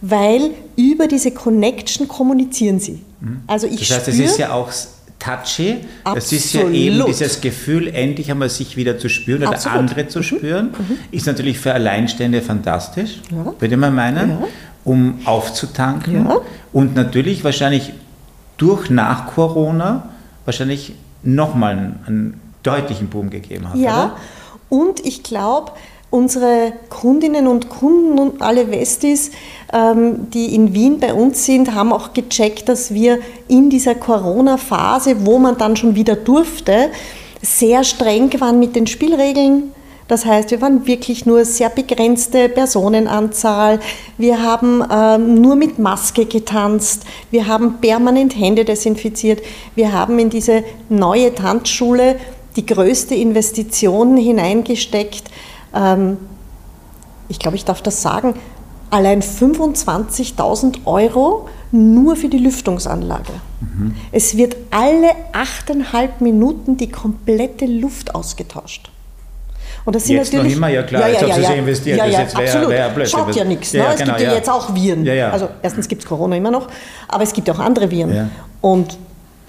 weil 0.01 0.51
über 0.75 1.07
diese 1.07 1.31
Connection 1.31 2.07
kommunizieren 2.07 2.79
sie. 2.79 2.99
Mhm. 3.21 3.41
Also 3.47 3.67
ich 3.67 3.87
das 3.87 3.99
heißt, 3.99 4.07
es 4.09 4.19
ist 4.19 4.37
ja 4.39 4.53
auch 4.53 4.69
touchy. 5.19 5.77
Es 6.15 6.31
ist 6.31 6.53
ja 6.53 6.67
eben 6.69 7.05
dieses 7.05 7.39
Gefühl, 7.39 7.87
endlich 7.87 8.29
einmal 8.29 8.49
sich 8.49 8.75
wieder 8.75 8.97
zu 8.97 9.07
spüren 9.07 9.43
oder 9.43 9.53
Absolut. 9.53 9.79
andere 9.79 10.07
zu 10.07 10.19
mhm. 10.19 10.23
spüren. 10.23 10.65
Mhm. 10.77 10.97
Ist 11.11 11.27
natürlich 11.27 11.59
für 11.59 11.73
Alleinstände 11.73 12.41
fantastisch, 12.41 13.21
ja. 13.31 13.53
würde 13.57 13.77
man 13.77 13.95
meinen, 13.95 14.29
ja. 14.29 14.47
um 14.83 15.19
aufzutanken. 15.25 16.25
Ja. 16.27 16.37
Und 16.73 16.95
natürlich 16.95 17.43
wahrscheinlich 17.43 17.93
durch 18.57 18.89
nach 18.89 19.27
Corona 19.27 20.09
wahrscheinlich 20.45 20.93
nochmal 21.23 21.95
ein, 22.05 22.39
deutlichen 22.63 23.09
Boom 23.09 23.29
gegeben 23.29 23.69
hat. 23.69 23.75
Ja, 23.75 24.05
oder? 24.05 24.15
und 24.69 25.05
ich 25.05 25.23
glaube, 25.23 25.73
unsere 26.13 26.73
Kundinnen 26.89 27.47
und 27.47 27.69
Kunden 27.69 28.19
und 28.19 28.41
alle 28.41 28.69
Westis, 28.69 29.31
ähm, 29.73 30.29
die 30.31 30.53
in 30.53 30.73
Wien 30.73 30.99
bei 30.99 31.13
uns 31.13 31.43
sind, 31.45 31.73
haben 31.73 31.91
auch 31.91 32.13
gecheckt, 32.13 32.69
dass 32.69 32.93
wir 32.93 33.19
in 33.47 33.71
dieser 33.71 33.95
Corona-Phase, 33.95 35.25
wo 35.25 35.39
man 35.39 35.57
dann 35.57 35.75
schon 35.75 35.95
wieder 35.95 36.15
durfte, 36.15 36.91
sehr 37.41 37.83
streng 37.83 38.29
waren 38.39 38.59
mit 38.59 38.75
den 38.75 38.85
Spielregeln. 38.85 39.73
Das 40.07 40.25
heißt, 40.25 40.51
wir 40.51 40.61
waren 40.61 40.85
wirklich 40.85 41.25
nur 41.25 41.45
sehr 41.45 41.69
begrenzte 41.69 42.49
Personenanzahl. 42.49 43.79
Wir 44.17 44.43
haben 44.43 44.83
ähm, 44.91 45.41
nur 45.41 45.55
mit 45.55 45.79
Maske 45.79 46.25
getanzt. 46.25 47.03
Wir 47.31 47.47
haben 47.47 47.79
permanent 47.79 48.37
Hände 48.37 48.65
desinfiziert. 48.65 49.41
Wir 49.75 49.93
haben 49.93 50.19
in 50.19 50.29
diese 50.29 50.63
neue 50.89 51.33
Tanzschule 51.33 52.17
die 52.55 52.65
größte 52.65 53.15
Investition 53.15 54.17
hineingesteckt. 54.17 55.23
Ähm, 55.75 56.17
ich 57.29 57.39
glaube, 57.39 57.57
ich 57.57 57.65
darf 57.65 57.81
das 57.81 58.01
sagen, 58.01 58.35
allein 58.89 59.21
25.000 59.21 60.85
Euro 60.85 61.49
nur 61.71 62.15
für 62.15 62.29
die 62.29 62.37
Lüftungsanlage. 62.37 63.33
Mhm. 63.59 63.95
Es 64.11 64.37
wird 64.37 64.55
alle 64.69 65.09
achteinhalb 65.31 66.21
Minuten 66.21 66.77
die 66.77 66.89
komplette 66.89 67.65
Luft 67.65 68.13
ausgetauscht. 68.13 68.91
Und 69.85 69.95
das 69.95 70.05
sind 70.05 70.15
jetzt 70.15 70.31
natürlich, 70.31 70.53
noch 70.53 70.57
immer, 70.57 70.69
ja 70.69 70.83
klar, 70.83 71.01
ja, 71.01 71.07
ja, 71.07 71.27
jetzt 71.27 71.37
ja, 71.37 71.43
ja, 71.43 71.55
investiert, 71.55 71.97
ja, 71.97 72.05
ja, 72.05 72.11
das 72.11 72.33
jetzt 72.33 72.35
absolut. 72.37 72.69
Wär, 72.69 72.95
wär 72.95 73.05
Schaut 73.05 73.35
ja 73.35 73.43
nichts. 73.43 73.73
Ja, 73.73 73.83
ne? 73.83 73.89
Es 73.93 73.99
genau, 73.99 74.15
gibt 74.15 74.29
ja, 74.29 74.35
jetzt 74.35 74.49
auch 74.49 74.73
Viren. 74.73 75.09
Also 75.09 75.49
erstens 75.61 75.87
gibt 75.87 76.03
es 76.03 76.07
Corona 76.07 76.37
immer 76.37 76.51
noch, 76.51 76.67
aber 77.07 77.23
es 77.23 77.33
gibt 77.33 77.49
auch 77.49 77.59
andere 77.59 77.89
Viren. 77.91 78.31
Und 78.61 78.97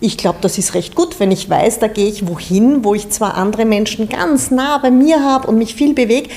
ich 0.01 0.19
glaube, 0.19 0.39
das 0.41 0.59
ist 0.59 0.75
recht 0.75 0.95
gut, 0.95 1.21
wenn 1.21 1.31
ich 1.31 1.49
weiß, 1.49 1.79
da 1.79 1.87
gehe 1.87 2.09
ich 2.09 2.27
wohin, 2.27 2.85
wo 2.85 2.95
ich 2.95 3.11
zwar 3.11 3.35
andere 3.35 3.65
Menschen 3.65 4.09
ganz 4.09 4.51
nah 4.51 4.79
bei 4.79 4.91
mir 4.91 5.25
habe 5.25 5.49
und 5.49 5.59
mich 5.59 5.75
viel 5.75 5.95
bewege, 5.95 6.29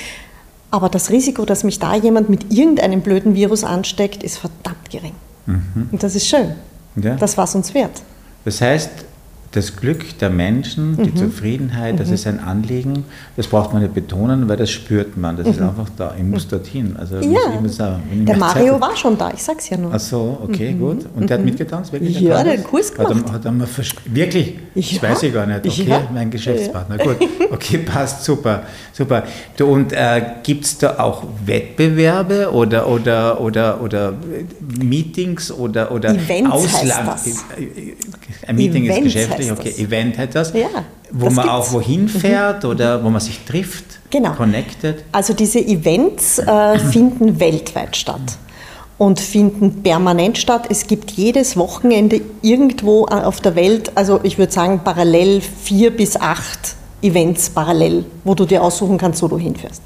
aber 0.70 0.90
das 0.90 1.10
Risiko, 1.10 1.46
dass 1.46 1.64
mich 1.64 1.80
da 1.80 1.96
jemand 1.96 2.30
mit 2.30 2.54
irgendeinem 2.54 3.02
blöden 3.02 3.36
Virus 3.36 3.64
ansteckt, 3.64 4.24
ist 4.24 4.38
verdammt 4.38 4.90
gering. 4.90 5.14
Mhm. 5.46 5.90
Und 5.92 6.04
das 6.04 6.16
ist 6.16 6.28
schön. 6.28 6.56
Ja. 6.96 7.16
Das 7.16 7.38
war 7.38 7.46
es 7.46 7.56
uns 7.56 7.74
wert. 7.74 8.02
Das 8.44 8.62
heißt, 8.62 8.90
das 9.52 9.76
Glück 9.76 10.18
der 10.20 10.30
Menschen, 10.30 10.98
die 10.98 11.12
mhm. 11.12 11.16
Zufriedenheit, 11.16 12.00
das 12.00 12.10
mhm. 12.10 12.14
ist 12.14 12.28
ein 12.28 12.40
Anliegen, 12.40 13.06
das 13.38 13.48
braucht 13.48 13.74
man 13.74 13.82
nicht 13.82 13.94
betonen, 13.94 14.50
weil 14.50 14.58
das 14.58 14.70
spürt 14.70 15.18
man, 15.18 15.38
das 15.38 15.46
mhm. 15.46 15.52
ist 15.54 15.62
einfach 15.62 15.90
da, 15.98 16.14
ich 16.18 16.24
muss 16.24 16.48
dorthin. 16.48 16.96
Also 16.98 17.18
ja. 17.18 17.60
muss 17.62 17.78
sagen, 17.78 18.26
der 18.26 18.38
Mario 18.38 18.74
Zeit 18.74 18.82
war 18.82 18.96
schon 18.96 19.18
da, 19.18 19.32
ich 19.34 19.42
sag's 19.42 19.70
ja 19.70 19.78
nur. 19.78 19.94
Ach 19.94 20.00
so, 20.00 20.38
okay, 20.44 20.74
mhm. 20.74 20.80
gut. 20.80 21.06
Und 21.16 21.30
der 21.30 21.38
hat 21.38 21.42
mhm. 21.42 21.52
mitgetanzt? 21.52 21.94
Wirklich 21.94 22.20
ja, 22.20 22.30
der 22.30 22.40
hat 22.40 22.48
einen 22.48 22.64
Kurs 22.64 22.94
gemacht. 22.94 23.16
Hat 23.16 23.26
er, 23.26 23.34
hat 23.34 23.46
er 23.46 23.52
mal 23.52 23.68
wirklich? 24.06 24.60
Ja. 24.76 24.82
Das 25.00 25.04
weiß 25.04 25.24
ich 25.24 25.34
gar 25.34 25.46
nicht. 25.46 25.66
Okay, 25.66 25.86
ja. 25.88 26.08
mein 26.14 26.30
Geschäftspartner, 26.30 26.98
gut. 26.98 27.18
Okay, 27.50 27.78
passt, 27.78 28.26
super, 28.26 28.64
super. 28.92 29.24
Du, 29.56 29.68
und 29.68 29.94
äh, 29.94 30.22
gibt 30.44 30.66
es 30.66 30.78
da 30.78 31.00
auch 31.00 31.24
Wettbewerbe 31.46 32.52
oder, 32.52 32.88
oder, 32.88 33.40
oder, 33.40 33.82
oder 33.82 34.14
Meetings 34.84 35.52
oder, 35.52 35.92
oder 35.92 36.10
Events 36.10 36.52
Ausland? 36.52 37.20
Ein 38.46 38.56
Meeting 38.56 38.86
Events 38.86 39.16
ist 39.16 39.37
geschäftlich, 39.38 39.74
okay, 39.74 39.82
das. 39.82 39.88
Event 39.88 40.18
heißt 40.18 40.36
das. 40.36 40.54
Ja, 40.54 40.68
wo 41.12 41.26
man 41.26 41.36
gibt's. 41.36 41.50
auch 41.50 41.72
wohin 41.72 42.04
mhm. 42.04 42.10
fährt 42.10 42.64
mhm. 42.64 42.70
oder 42.70 43.04
wo 43.04 43.10
man 43.10 43.22
sich 43.22 43.40
trifft, 43.46 44.00
genau. 44.10 44.34
connected. 44.34 45.04
Also 45.12 45.34
diese 45.34 45.60
Events 45.60 46.40
äh, 46.40 46.80
finden 46.80 47.40
weltweit 47.40 47.96
statt 47.96 48.38
und 48.98 49.20
finden 49.20 49.84
permanent 49.84 50.38
statt. 50.38 50.66
Es 50.70 50.88
gibt 50.88 51.12
jedes 51.12 51.56
Wochenende 51.56 52.22
irgendwo 52.42 53.06
auf 53.06 53.42
der 53.42 53.56
Welt, 53.56 53.92
also 53.96 54.20
ich 54.24 54.38
würde 54.38 54.52
sagen 54.52 54.82
parallel 54.84 55.42
vier 55.42 55.96
bis 55.96 56.16
acht 56.16 56.76
Events 57.04 57.52
parallel, 57.52 58.06
wo 58.24 58.34
du 58.34 58.46
dir 58.46 58.64
aussuchen 58.64 58.98
kannst, 58.98 59.22
wo 59.22 59.28
du 59.28 59.38
hinfährst. 59.38 59.84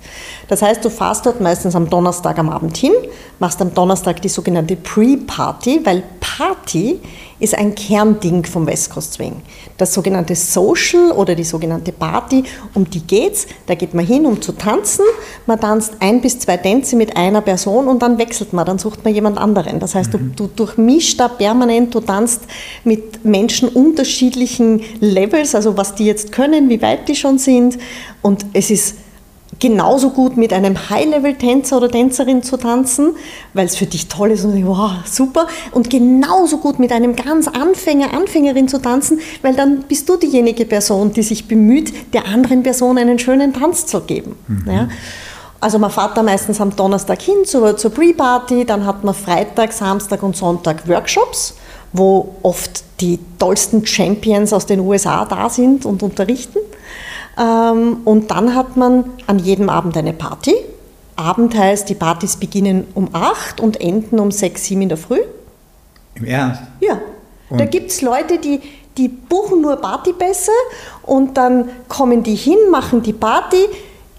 Das 0.48 0.62
heißt, 0.62 0.84
du 0.84 0.90
fährst 0.90 1.26
dort 1.26 1.42
meistens 1.42 1.76
am 1.76 1.90
Donnerstag 1.90 2.40
am 2.40 2.50
Abend 2.50 2.78
hin, 2.78 2.94
machst 3.38 3.62
am 3.62 3.74
Donnerstag 3.74 4.22
die 4.22 4.30
sogenannte 4.30 4.78
Pre-Party, 4.78 5.82
weil 5.84 6.04
Party 6.22 7.02
ist 7.42 7.58
ein 7.58 7.74
Kernding 7.76 8.46
vom 8.46 8.68
West 8.68 8.92
Coast 8.92 9.14
Swing. 9.14 9.42
Das 9.78 9.94
sogenannte 9.94 10.36
Social 10.36 11.12
oder 11.12 11.34
die 11.34 11.44
sogenannte 11.44 11.92
Party, 11.92 12.44
um 12.76 12.90
die 12.90 13.02
geht's. 13.02 13.48
Da 13.66 13.74
geht 13.74 13.94
man 13.94 14.06
hin, 14.06 14.26
um 14.26 14.42
zu 14.42 14.52
tanzen. 14.52 15.04
Man 15.48 15.60
tanzt 15.60 15.94
ein 16.00 16.22
bis 16.22 16.38
zwei 16.40 16.58
Tänze 16.58 16.96
mit 16.96 17.18
einer 17.18 17.42
Person 17.42 17.88
und 17.88 18.02
dann 18.02 18.20
wechselt 18.20 18.54
man, 18.54 18.66
dann 18.66 18.78
sucht 18.78 19.04
man 19.04 19.14
jemand 19.14 19.40
anderen. 19.40 19.80
Das 19.80 19.96
heißt, 19.96 20.14
mhm. 20.14 20.36
du, 20.36 20.48
du 20.48 20.54
durchmischst 20.56 21.20
da 21.20 21.28
permanent, 21.28 21.94
du 21.96 22.00
tanzt 22.00 22.42
mit 22.84 23.26
Menschen 23.26 23.70
unterschiedlichen 23.70 24.82
Levels, 25.00 25.56
also 25.56 25.76
was 25.76 25.96
die 25.96 26.06
jetzt 26.06 26.32
können, 26.32 26.70
wie 26.70 26.82
weit 26.82 27.10
die 27.10 27.16
schon 27.16 27.40
sind. 27.40 27.80
Und 28.22 28.46
es 28.54 28.70
ist 28.70 28.96
genauso 29.60 30.10
gut 30.12 30.38
mit 30.38 30.54
einem 30.54 30.90
High-Level-Tänzer 30.90 31.78
oder 31.78 31.90
Tänzerin 31.90 32.42
zu 32.44 32.58
tanzen, 32.58 33.16
weil 33.54 33.66
es 33.66 33.76
für 33.76 33.86
dich 33.86 34.08
toll 34.08 34.32
ist 34.32 34.44
und 34.44 34.56
du 34.56 34.66
wow, 34.68 34.92
super. 35.06 35.48
Und 35.72 35.90
genauso 35.90 36.58
gut 36.58 36.80
mit 36.80 36.92
einem 36.92 37.16
ganz 37.16 37.48
Anfänger, 37.48 38.14
Anfängerin 38.14 38.68
zu 38.68 38.82
tanzen, 38.82 39.20
weil 39.42 39.56
dann 39.56 39.84
bist 39.88 40.10
du 40.10 40.18
diejenige 40.18 40.66
Person, 40.66 41.14
die 41.14 41.24
sich 41.24 41.48
bemüht, 41.48 42.14
der 42.14 42.26
anderen 42.28 42.64
Person 42.64 42.98
einen 42.98 43.20
schönen 43.20 43.54
Tanz 43.54 43.86
zu 43.86 44.02
geben. 44.02 44.36
Mhm. 44.48 44.72
Ja? 44.72 44.90
Also 45.60 45.78
man 45.78 45.92
fährt 45.92 46.18
da 46.18 46.24
meistens 46.24 46.60
am 46.60 46.76
Donnerstag 46.76 47.22
hin 47.22 47.46
zur, 47.46 47.78
zur 47.78 47.92
Pre-Party, 47.92 48.66
dann 48.66 48.86
hat 48.86 49.04
man 49.04 49.14
Freitag, 49.14 49.72
Samstag 49.74 50.24
und 50.24 50.36
Sonntag 50.36 50.88
Workshops, 50.88 51.54
wo 51.94 52.36
oft 52.42 52.84
die 53.00 53.20
tollsten 53.38 53.86
Champions 53.86 54.54
aus 54.54 54.66
den 54.66 54.80
USA 54.80 55.24
da 55.26 55.50
sind 55.50 55.86
und 55.86 56.02
unterrichten. 56.02 56.58
Ähm, 57.42 57.98
und 58.06 58.30
dann 58.32 58.54
hat 58.56 58.78
man 58.78 59.06
an 59.28 59.40
jedem 59.40 59.70
Abend 59.70 59.98
eine 59.98 60.14
Party. 60.14 60.54
Abend 61.16 61.58
heißt, 61.58 61.90
die 61.90 61.96
Partys 61.96 62.36
beginnen 62.38 62.86
um 62.94 63.10
8 63.14 63.60
und 63.60 63.82
enden 63.82 64.20
um 64.20 64.32
6, 64.32 64.64
7 64.66 64.82
in 64.84 64.90
der 64.90 64.98
Früh. 64.98 65.20
Im 66.16 66.26
Ernst? 66.26 66.62
Ja. 66.80 67.00
Und- 67.50 67.60
Da 67.60 67.66
gibt 67.66 67.90
es 67.92 68.02
Leute, 68.02 68.38
die, 68.38 68.60
die 68.98 69.08
buchen 69.08 69.62
nur 69.62 69.76
Partypässe 69.78 70.52
und 71.04 71.38
dann 71.38 71.70
kommen 71.88 72.24
die 72.24 72.36
hin, 72.36 72.58
machen 72.70 73.02
die 73.02 73.14
Party, 73.14 73.66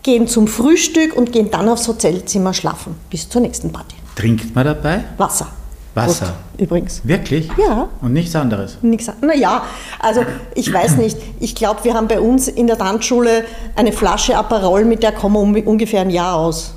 gehen 0.02 0.26
zum 0.26 0.48
Frühstück 0.48 1.16
und 1.16 1.30
gehen 1.32 1.50
dann 1.50 1.68
aufs 1.68 1.86
Hotelzimmer 1.88 2.52
schlafen. 2.54 2.96
Bis 3.10 3.28
zur 3.28 3.40
nächsten 3.40 3.70
Party. 3.72 3.94
Trinkt 4.16 4.54
man 4.54 4.64
dabei? 4.64 5.04
Wasser. 5.16 5.46
Wasser? 5.94 6.26
Prost, 6.26 6.34
übrigens. 6.58 7.00
Wirklich? 7.04 7.48
Ja. 7.58 7.88
Und 8.00 8.12
nichts 8.12 8.34
anderes? 8.34 8.78
Nix, 8.82 9.10
naja, 9.20 9.62
also 9.98 10.22
ich 10.54 10.72
weiß 10.72 10.96
nicht. 10.96 11.18
Ich 11.40 11.54
glaube, 11.54 11.84
wir 11.84 11.94
haben 11.94 12.08
bei 12.08 12.20
uns 12.20 12.48
in 12.48 12.66
der 12.66 12.78
Tanzschule 12.78 13.44
eine 13.76 13.92
Flasche 13.92 14.36
Aperol, 14.36 14.84
mit 14.84 15.02
der 15.02 15.12
kommen 15.12 15.54
wir 15.54 15.62
um, 15.62 15.72
ungefähr 15.72 16.00
ein 16.00 16.10
Jahr 16.10 16.36
aus. 16.36 16.74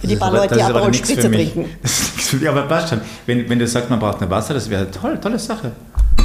Für 0.00 0.08
die 0.08 0.16
paar 0.16 0.32
Leute, 0.32 0.56
die 0.56 0.62
Aperol 0.62 0.90
nichts 0.90 1.08
mich. 1.08 1.20
trinken. 1.20 1.60
Nichts 1.82 2.32
mich, 2.32 2.48
aber 2.48 2.62
passt 2.62 2.88
schon. 2.88 3.00
Wenn, 3.26 3.48
wenn 3.48 3.58
du 3.60 3.66
sagst, 3.68 3.88
man 3.88 4.00
braucht 4.00 4.20
ein 4.20 4.28
Wasser, 4.28 4.54
das 4.54 4.68
wäre 4.68 4.88
eine 5.00 5.20
tolle, 5.20 5.38
Sache. 5.38 5.70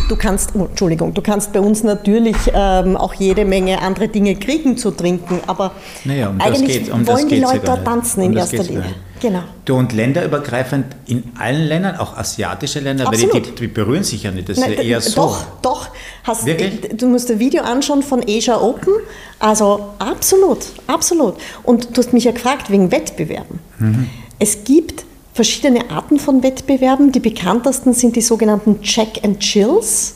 Du 0.09 0.15
kannst, 0.15 0.51
oh, 0.55 0.65
Entschuldigung, 0.65 1.13
du 1.13 1.21
kannst 1.21 1.53
bei 1.53 1.59
uns 1.59 1.83
natürlich 1.83 2.37
ähm, 2.53 2.97
auch 2.97 3.13
jede 3.13 3.45
Menge 3.45 3.79
andere 3.81 4.07
Dinge 4.07 4.35
kriegen 4.35 4.77
zu 4.77 4.91
trinken, 4.91 5.41
aber 5.45 5.73
Naja, 6.05 6.29
um 6.29 6.39
das 6.39 6.47
eigentlich 6.47 6.91
wollen 6.91 7.27
die 7.27 7.35
ja 7.35 7.51
Leute 7.51 7.71
nicht. 7.71 7.85
tanzen 7.85 8.23
Um 8.23 8.31
in 8.31 8.37
erster 8.37 8.63
Linie. 8.63 8.95
Genau. 9.19 9.43
Du 9.65 9.75
und 9.75 9.93
länderübergreifend 9.93 10.85
in 11.07 11.31
allen 11.39 11.67
Ländern, 11.67 11.97
auch 11.97 12.17
asiatische 12.17 12.79
Länder, 12.79 13.05
weil 13.05 13.17
die, 13.17 13.25
Absolut. 13.25 13.59
die 13.59 13.67
berühren 13.67 14.03
sich 14.03 14.23
ja 14.23 14.31
nicht. 14.31 14.49
Das 14.49 14.57
Nein, 14.57 14.73
ist 14.73 14.77
ja 14.77 14.83
eher 14.83 15.01
so. 15.01 15.21
Doch, 15.21 15.45
doch. 15.61 15.89
Hast, 16.23 16.45
Wirklich? 16.45 16.97
Du 16.97 17.07
musst 17.07 17.31
ein 17.31 17.39
Video 17.39 17.63
anschauen 17.63 18.03
von 18.03 18.23
Asia 18.27 18.61
Open. 18.61 18.93
Also 19.39 19.89
absolut, 19.99 20.59
absolut. 20.87 21.35
Und 21.63 21.95
du 21.95 22.01
hast 22.01 22.13
mich 22.13 22.25
ja 22.25 22.31
gefragt 22.31 22.69
wegen 22.69 22.91
Wettbewerben. 22.91 23.59
Mhm. 23.79 24.09
Es 24.39 24.63
gibt 24.63 25.05
verschiedene 25.33 25.89
Arten 25.89 26.19
von 26.19 26.43
Wettbewerben. 26.43 27.11
Die 27.11 27.19
bekanntesten 27.19 27.93
sind 27.93 28.15
die 28.15 28.21
sogenannten 28.21 28.81
Check 28.81 29.23
and 29.23 29.39
Chills. 29.39 30.15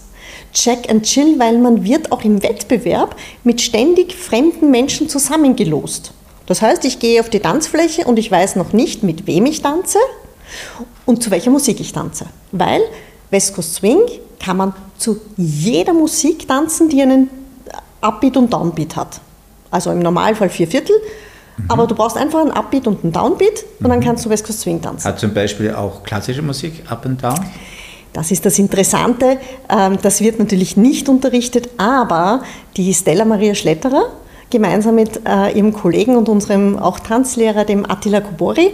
Check 0.53 0.89
and 0.89 1.03
Chill, 1.03 1.39
weil 1.39 1.57
man 1.59 1.83
wird 1.83 2.11
auch 2.11 2.23
im 2.23 2.43
Wettbewerb 2.43 3.15
mit 3.43 3.61
ständig 3.61 4.13
fremden 4.13 4.69
Menschen 4.69 5.07
zusammengelost. 5.07 6.13
Das 6.51 6.61
heißt, 6.61 6.83
ich 6.83 6.99
gehe 6.99 7.21
auf 7.21 7.29
die 7.29 7.39
Tanzfläche 7.39 8.03
und 8.03 8.19
ich 8.19 8.29
weiß 8.29 8.57
noch 8.57 8.73
nicht, 8.73 9.03
mit 9.03 9.25
wem 9.25 9.45
ich 9.45 9.61
tanze 9.61 9.99
und 11.05 11.23
zu 11.23 11.31
welcher 11.31 11.49
Musik 11.49 11.79
ich 11.79 11.93
tanze. 11.93 12.25
Weil 12.51 12.81
West 13.29 13.55
Coast 13.55 13.75
Swing 13.75 14.01
kann 14.37 14.57
man 14.57 14.73
zu 14.97 15.21
jeder 15.37 15.93
Musik 15.93 16.49
tanzen, 16.49 16.89
die 16.89 17.01
einen 17.01 17.29
Upbeat 18.01 18.35
und 18.35 18.51
Downbeat 18.51 18.97
hat. 18.97 19.21
Also 19.69 19.91
im 19.91 19.99
Normalfall 19.99 20.49
vier 20.49 20.67
Viertel, 20.67 20.93
aber 21.69 21.87
du 21.87 21.95
brauchst 21.95 22.17
einfach 22.17 22.41
einen 22.41 22.51
Upbeat 22.51 22.85
und 22.85 23.01
einen 23.01 23.13
Downbeat 23.13 23.63
und 23.79 23.87
dann 23.87 24.01
kannst 24.01 24.25
du 24.25 24.29
West 24.29 24.45
Coast 24.45 24.59
Swing 24.59 24.81
tanzen. 24.81 25.07
Hat 25.07 25.21
zum 25.21 25.33
Beispiel 25.33 25.73
auch 25.73 26.03
klassische 26.03 26.41
Musik 26.41 26.83
up 26.89 27.05
and 27.05 27.23
down? 27.23 27.39
Das 28.11 28.29
ist 28.29 28.45
das 28.45 28.59
Interessante. 28.59 29.39
Ähm, 29.69 29.97
Das 30.01 30.19
wird 30.19 30.37
natürlich 30.37 30.75
nicht 30.75 31.07
unterrichtet, 31.07 31.69
aber 31.77 32.43
die 32.75 32.93
Stella 32.93 33.23
Maria 33.23 33.55
Schletterer, 33.55 34.09
gemeinsam 34.51 34.95
mit 34.95 35.21
äh, 35.25 35.57
ihrem 35.57 35.73
Kollegen 35.73 36.15
und 36.15 36.29
unserem 36.29 36.77
auch 36.77 36.99
Tanzlehrer, 36.99 37.65
dem 37.65 37.89
Attila 37.89 38.21
Kubori, 38.21 38.71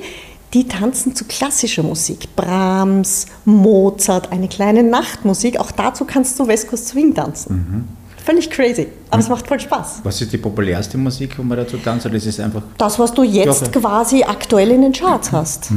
die 0.54 0.68
tanzen 0.68 1.16
zu 1.16 1.26
klassischer 1.26 1.84
Musik. 1.84 2.36
Brahms, 2.36 3.28
Mozart, 3.46 4.32
eine 4.32 4.48
kleine 4.48 4.84
Nachtmusik. 4.84 5.60
Auch 5.60 5.72
dazu 5.72 6.06
kannst 6.06 6.40
du 6.40 6.48
West 6.48 6.70
Coast 6.70 6.90
Swing 6.90 7.14
tanzen. 7.14 7.88
Völlig 8.24 8.50
crazy, 8.50 8.88
aber 9.10 9.22
es 9.22 9.30
macht 9.30 9.48
voll 9.48 9.58
Spaß. 9.58 10.02
Was 10.04 10.20
ist 10.22 10.34
die 10.34 10.38
populärste 10.38 10.98
Musik, 10.98 11.38
wo 11.38 11.44
man 11.44 11.58
dazu 11.58 11.78
tanzt? 11.78 12.06
Oder 12.06 12.16
ist 12.16 12.26
es 12.26 12.42
einfach. 12.42 12.62
Das, 12.78 13.00
was 13.00 13.14
du 13.14 13.24
jetzt 13.24 13.72
quasi 13.72 14.24
aktuell 14.24 14.72
in 14.72 14.82
den 14.82 14.92
Charts 14.92 15.32
hast. 15.32 15.70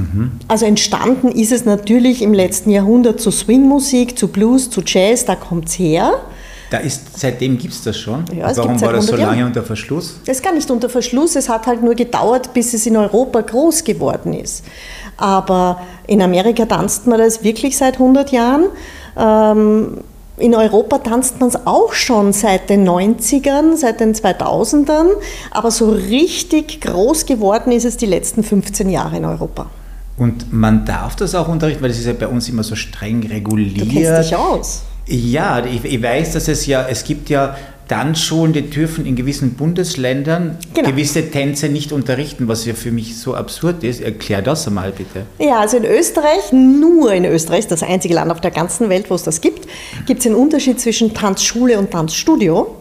Also 0.48 0.66
entstanden 0.66 1.28
ist 1.28 1.52
es 1.52 1.64
natürlich 1.64 2.22
im 2.22 2.34
letzten 2.34 2.70
Jahrhundert 2.70 3.20
zu 3.20 3.30
Swingmusik, 3.30 4.18
zu 4.18 4.26
Blues, 4.26 4.68
zu 4.68 4.82
Jazz, 4.84 5.24
da 5.24 5.36
kommt 5.36 5.68
es 5.68 5.78
her. 5.78 6.14
Da 6.70 6.78
ist, 6.78 7.18
seitdem 7.18 7.58
gibt 7.58 7.74
es 7.74 7.82
das 7.82 7.98
schon. 7.98 8.24
Ja, 8.32 8.56
Warum 8.56 8.80
war 8.80 8.92
das 8.92 9.06
so 9.06 9.12
100 9.12 9.18
Jahren. 9.18 9.30
lange 9.30 9.46
unter 9.46 9.62
Verschluss? 9.64 10.20
Das 10.24 10.36
ist 10.36 10.42
gar 10.42 10.54
nicht 10.54 10.70
unter 10.70 10.88
Verschluss, 10.88 11.34
es 11.34 11.48
hat 11.48 11.66
halt 11.66 11.82
nur 11.82 11.96
gedauert, 11.96 12.54
bis 12.54 12.72
es 12.74 12.86
in 12.86 12.96
Europa 12.96 13.40
groß 13.40 13.82
geworden 13.82 14.32
ist. 14.32 14.64
Aber 15.16 15.80
in 16.06 16.22
Amerika 16.22 16.64
tanzt 16.66 17.08
man 17.08 17.18
das 17.18 17.42
wirklich 17.42 17.76
seit 17.76 17.94
100 17.94 18.30
Jahren. 18.30 18.66
Ähm, 19.18 19.98
in 20.38 20.54
Europa 20.54 20.98
tanzt 20.98 21.40
man 21.40 21.50
es 21.50 21.66
auch 21.66 21.92
schon 21.92 22.32
seit 22.32 22.70
den 22.70 22.88
90ern, 22.88 23.76
seit 23.76 24.00
den 24.00 24.14
2000ern, 24.14 25.08
aber 25.50 25.70
so 25.70 25.90
richtig 25.90 26.80
groß 26.80 27.26
geworden 27.26 27.72
ist 27.72 27.84
es 27.84 27.96
die 27.96 28.06
letzten 28.06 28.42
15 28.42 28.88
Jahre 28.88 29.18
in 29.18 29.24
Europa. 29.24 29.66
Und 30.16 30.52
man 30.52 30.84
darf 30.84 31.16
das 31.16 31.34
auch 31.34 31.48
unterrichten, 31.48 31.82
weil 31.82 31.90
es 31.90 31.98
ist 31.98 32.06
ja 32.06 32.12
bei 32.12 32.28
uns 32.28 32.48
immer 32.48 32.62
so 32.62 32.74
streng 32.74 33.26
reguliert. 33.26 33.80
Du 33.80 33.92
kennst 33.92 34.30
dich 34.30 34.36
aus. 34.36 34.82
Ja, 35.10 35.64
ich, 35.64 35.84
ich 35.84 36.02
weiß, 36.02 36.32
dass 36.34 36.46
es 36.48 36.66
ja, 36.66 36.86
es 36.88 37.02
gibt 37.04 37.28
ja 37.30 37.56
Tanzschulen, 37.88 38.52
die 38.52 38.70
dürfen 38.70 39.04
in 39.04 39.16
gewissen 39.16 39.54
Bundesländern 39.54 40.56
Genau. 40.74 40.88
gewisse 40.90 41.28
Tänze 41.28 41.68
nicht 41.68 41.90
unterrichten, 41.90 42.46
was 42.46 42.64
ja 42.64 42.74
für 42.74 42.92
mich 42.92 43.18
so 43.18 43.34
absurd 43.34 43.82
ist. 43.82 44.00
Erklär 44.00 44.42
das 44.42 44.68
einmal 44.68 44.92
bitte. 44.92 45.26
Ja, 45.40 45.58
also 45.58 45.78
in 45.78 45.84
Österreich, 45.84 46.52
nur 46.52 47.12
in 47.12 47.24
Österreich, 47.24 47.66
das 47.66 47.82
einzige 47.82 48.14
Land 48.14 48.30
auf 48.30 48.40
der 48.40 48.52
ganzen 48.52 48.88
Welt, 48.90 49.10
wo 49.10 49.16
es 49.16 49.24
das 49.24 49.40
gibt, 49.40 49.66
gibt 50.06 50.20
es 50.20 50.26
einen 50.26 50.36
Unterschied 50.36 50.78
zwischen 50.80 51.12
Tanzschule 51.14 51.80
und 51.80 51.90
Tanzstudio. 51.90 52.76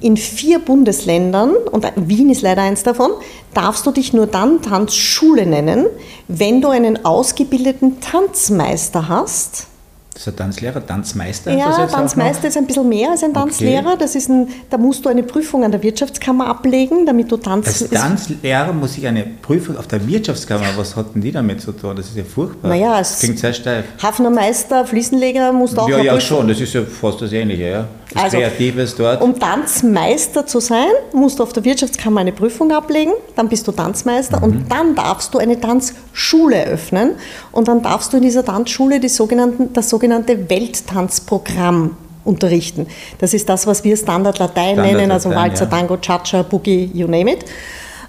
In 0.00 0.18
vier 0.18 0.58
Bundesländern, 0.58 1.54
und 1.70 1.86
Wien 1.96 2.28
ist 2.28 2.42
leider 2.42 2.60
eins 2.62 2.82
davon, 2.82 3.10
darfst 3.54 3.86
du 3.86 3.90
dich 3.90 4.12
nur 4.12 4.26
dann 4.26 4.60
Tanzschule 4.60 5.46
nennen, 5.46 5.86
wenn 6.28 6.60
du 6.60 6.68
einen 6.68 7.06
ausgebildeten 7.06 8.00
Tanzmeister 8.00 9.08
hast. 9.08 9.66
Das 10.14 10.22
ist 10.26 10.28
ein 10.28 10.36
Tanzlehrer, 10.36 10.86
Tanzmeister? 10.86 11.52
Ja, 11.56 11.86
Tanzmeister 11.86 12.48
ist 12.48 12.56
ein 12.58 12.66
bisschen 12.66 12.86
mehr 12.88 13.10
als 13.12 13.24
ein 13.24 13.32
Tanzlehrer. 13.32 13.96
Das 13.96 14.14
ist 14.14 14.28
ein, 14.28 14.48
da 14.68 14.76
musst 14.76 15.04
du 15.04 15.08
eine 15.08 15.22
Prüfung 15.22 15.64
an 15.64 15.70
der 15.72 15.82
Wirtschaftskammer 15.82 16.46
ablegen, 16.48 17.06
damit 17.06 17.32
du 17.32 17.36
noch? 17.36 17.42
Tanz... 17.42 17.66
Als 17.82 17.90
Tanzlehrer 17.90 18.72
muss 18.74 18.98
ich 18.98 19.06
eine 19.06 19.24
Prüfung 19.24 19.78
auf 19.78 19.86
der 19.86 20.06
Wirtschaftskammer, 20.06 20.66
was 20.76 20.96
hatten 20.96 21.20
die 21.22 21.32
damit 21.32 21.62
zu 21.62 21.72
tun? 21.72 21.96
Das 21.96 22.06
ist 22.08 22.16
ja 22.16 22.24
furchtbar. 22.24 22.68
Naja, 22.68 23.00
es- 23.00 23.20
klingt 23.20 23.38
sehr 23.38 23.54
steif. 23.54 23.86
Hafnermeister, 24.02 24.86
Fliesenleger 24.86 25.50
musst 25.52 25.76
du 25.76 25.80
auch 25.80 25.88
Ja, 25.88 25.96
ja, 25.98 26.12
Prüfung 26.12 26.20
schon, 26.20 26.48
das 26.48 26.60
ist 26.60 26.74
ja 26.74 26.82
fast 26.82 27.22
das 27.22 27.32
Ähnliche, 27.32 27.68
ja. 27.70 27.88
Das 28.14 28.24
Also, 28.24 28.36
Kreatives 28.38 28.94
dort. 28.96 29.22
Um 29.22 29.38
Tanzmeister 29.38 30.46
zu 30.46 30.60
sein, 30.60 30.88
musst 31.12 31.38
du 31.38 31.42
auf 31.42 31.52
der 31.52 31.64
Wirtschaftskammer 31.64 32.20
eine 32.20 32.32
Prüfung 32.32 32.70
ablegen, 32.72 33.12
dann 33.36 33.48
bist 33.48 33.66
du 33.66 33.72
Tanzmeister 33.72 34.38
Mhm. 34.38 34.42
und 34.44 34.70
dann 34.72 34.94
darfst 34.94 35.32
du 35.34 35.38
eine 35.38 35.58
Tanzschule 35.60 36.56
eröffnen 36.56 37.12
und 37.52 37.68
dann 37.68 37.82
darfst 37.82 38.12
du 38.12 38.18
in 38.18 38.22
dieser 38.22 38.44
Tanzschule 38.44 39.00
die 39.00 39.08
sogenannten, 39.08 39.72
das 39.72 39.88
sogenannte 39.88 40.48
Welttanzprogramm 40.50 41.96
unterrichten. 42.24 42.86
Das 43.18 43.34
ist 43.34 43.48
das, 43.48 43.66
was 43.66 43.82
wir 43.84 43.96
Standard 43.96 44.38
Latein 44.38 44.74
Standard 44.74 44.92
nennen, 44.96 45.10
also 45.10 45.30
Walzer, 45.30 45.64
ja. 45.64 45.70
Tango, 45.70 45.96
Cha-Cha, 45.96 46.42
Boogie, 46.42 46.90
you 46.94 47.06
name 47.08 47.32
it. 47.32 47.44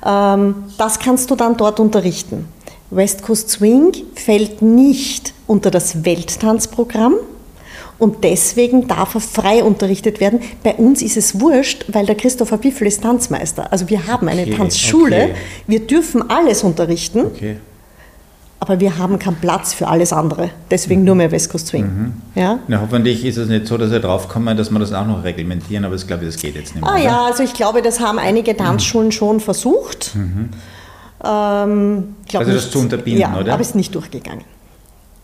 Ähm, 0.06 0.56
das 0.78 1.00
kannst 1.00 1.32
du 1.32 1.36
dann 1.36 1.58
dort 1.58 1.80
unterrichten. 1.80 2.48
West 2.92 3.24
Coast 3.24 3.50
Swing 3.50 3.92
fällt 4.14 4.62
nicht 4.62 5.34
unter 5.48 5.72
das 5.72 6.06
Welttanzprogramm 6.06 7.16
und 8.04 8.24
deswegen 8.24 8.88
darf 8.88 9.16
er 9.16 9.22
frei 9.22 9.64
unterrichtet 9.64 10.20
werden. 10.20 10.42
Bei 10.62 10.74
uns 10.76 11.02
ist 11.02 11.16
es 11.18 11.40
wurscht, 11.40 11.86
weil 11.88 12.06
der 12.06 12.16
Christopher 12.16 12.58
Biffel 12.58 12.86
ist 12.88 13.02
Tanzmeister. 13.02 13.72
Also 13.72 13.90
wir 13.90 14.08
haben 14.08 14.28
eine 14.28 14.42
Okay, 14.42 14.56
Tanzschule, 14.58 15.16
okay. 15.16 15.36
wir 15.68 15.80
dürfen 15.88 16.30
alles 16.30 16.64
unterrichten, 16.64 17.22
Okay. 17.28 17.56
aber 18.60 18.80
wir 18.82 18.98
haben 18.98 19.20
keinen 19.20 19.38
Platz 19.38 19.74
für 19.74 19.88
alles 19.88 20.12
andere. 20.12 20.50
Deswegen 20.70 21.06
nur 21.06 21.16
mehr 21.16 21.32
West 21.32 21.50
Coast 21.50 21.68
Swing. 21.68 21.84
Mhm. 21.86 22.14
Ja? 22.36 22.60
Na, 22.68 22.82
hoffentlich 22.82 23.24
ist 23.24 23.38
es 23.38 23.48
nicht 23.48 23.68
so, 23.68 23.78
dass 23.78 23.90
wir 23.92 24.00
draufkommen, 24.02 24.58
dass 24.58 24.70
wir 24.70 24.80
das 24.80 24.92
auch 24.92 25.08
noch 25.08 25.24
reglementieren, 25.24 25.86
aber 25.86 25.96
ich 25.96 26.06
glaube, 26.06 26.26
das 26.26 26.36
geht 26.38 26.56
jetzt 26.56 26.76
nicht 26.76 26.84
mehr. 26.84 26.92
Ah 26.92 26.96
oder? 26.96 27.04
ja, 27.04 27.26
also 27.26 27.42
ich 27.44 27.54
glaube, 27.54 27.82
das 27.82 28.00
haben 28.02 28.20
einige 28.20 28.56
Tanzschulen 28.58 29.12
schon 29.14 29.40
versucht. 29.40 30.12
Ähm, 30.16 30.56
Mhm. 31.26 32.16
Also 32.38 32.52
das 32.52 32.70
zu 32.70 32.80
unterbinden, 32.80 33.22
ja, 33.22 33.38
oder? 33.40 33.54
aber 33.54 33.62
ist 33.62 33.76
nicht 33.76 33.96
durchgegangen. 33.96 34.44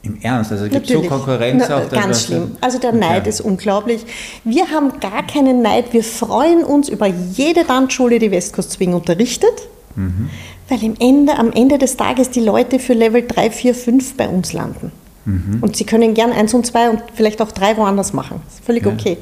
Im 0.02 0.18
Ernst, 0.22 0.52
also 0.52 0.70
gibt 0.70 0.90
es 0.90 0.94
so. 0.94 1.02
Konkurrenz 1.02 1.66
Na, 1.68 1.76
auch? 1.78 1.82
dass 1.82 1.90
Ganz 1.92 2.08
das- 2.08 2.26
schlimm. 2.26 2.52
Also 2.62 2.80
der 2.80 2.92
Okay. 2.92 3.00
Neid 3.00 3.28
ist 3.28 3.42
unglaublich. 3.42 4.06
Wir 4.46 4.70
haben 4.72 5.00
gar 5.02 5.28
keinen 5.28 5.62
Neid. 5.62 5.92
Wir 5.92 6.04
freuen 6.06 6.64
uns 6.64 6.88
über 6.88 7.08
jede 7.08 7.66
Tanzschule, 7.68 8.18
die 8.18 8.32
West 8.32 8.54
Coast 8.54 8.72
Swing 8.72 8.94
unterrichtet, 8.94 9.68
Mhm. 9.96 10.30
weil 10.70 10.82
im 10.84 10.94
Ende, 11.00 11.38
am 11.38 11.52
Ende 11.52 11.78
des 11.78 11.98
Tages 11.98 12.30
die 12.30 12.40
Leute 12.40 12.80
für 12.80 12.94
Level 12.94 13.26
3, 13.28 13.52
4, 13.52 13.76
5 13.76 14.16
bei 14.16 14.30
uns 14.30 14.54
landen. 14.54 14.92
Mhm. 15.26 15.58
Und 15.62 15.76
sie 15.76 15.84
können 15.84 16.14
gern 16.14 16.32
1 16.32 16.54
und 16.54 16.66
2 16.66 16.90
und 16.92 17.04
vielleicht 17.14 17.42
auch 17.42 17.52
3 17.52 17.76
woanders 17.76 18.14
machen. 18.14 18.42
Das 18.46 18.56
ist 18.56 18.66
völlig 18.66 18.86
okay. 18.88 19.18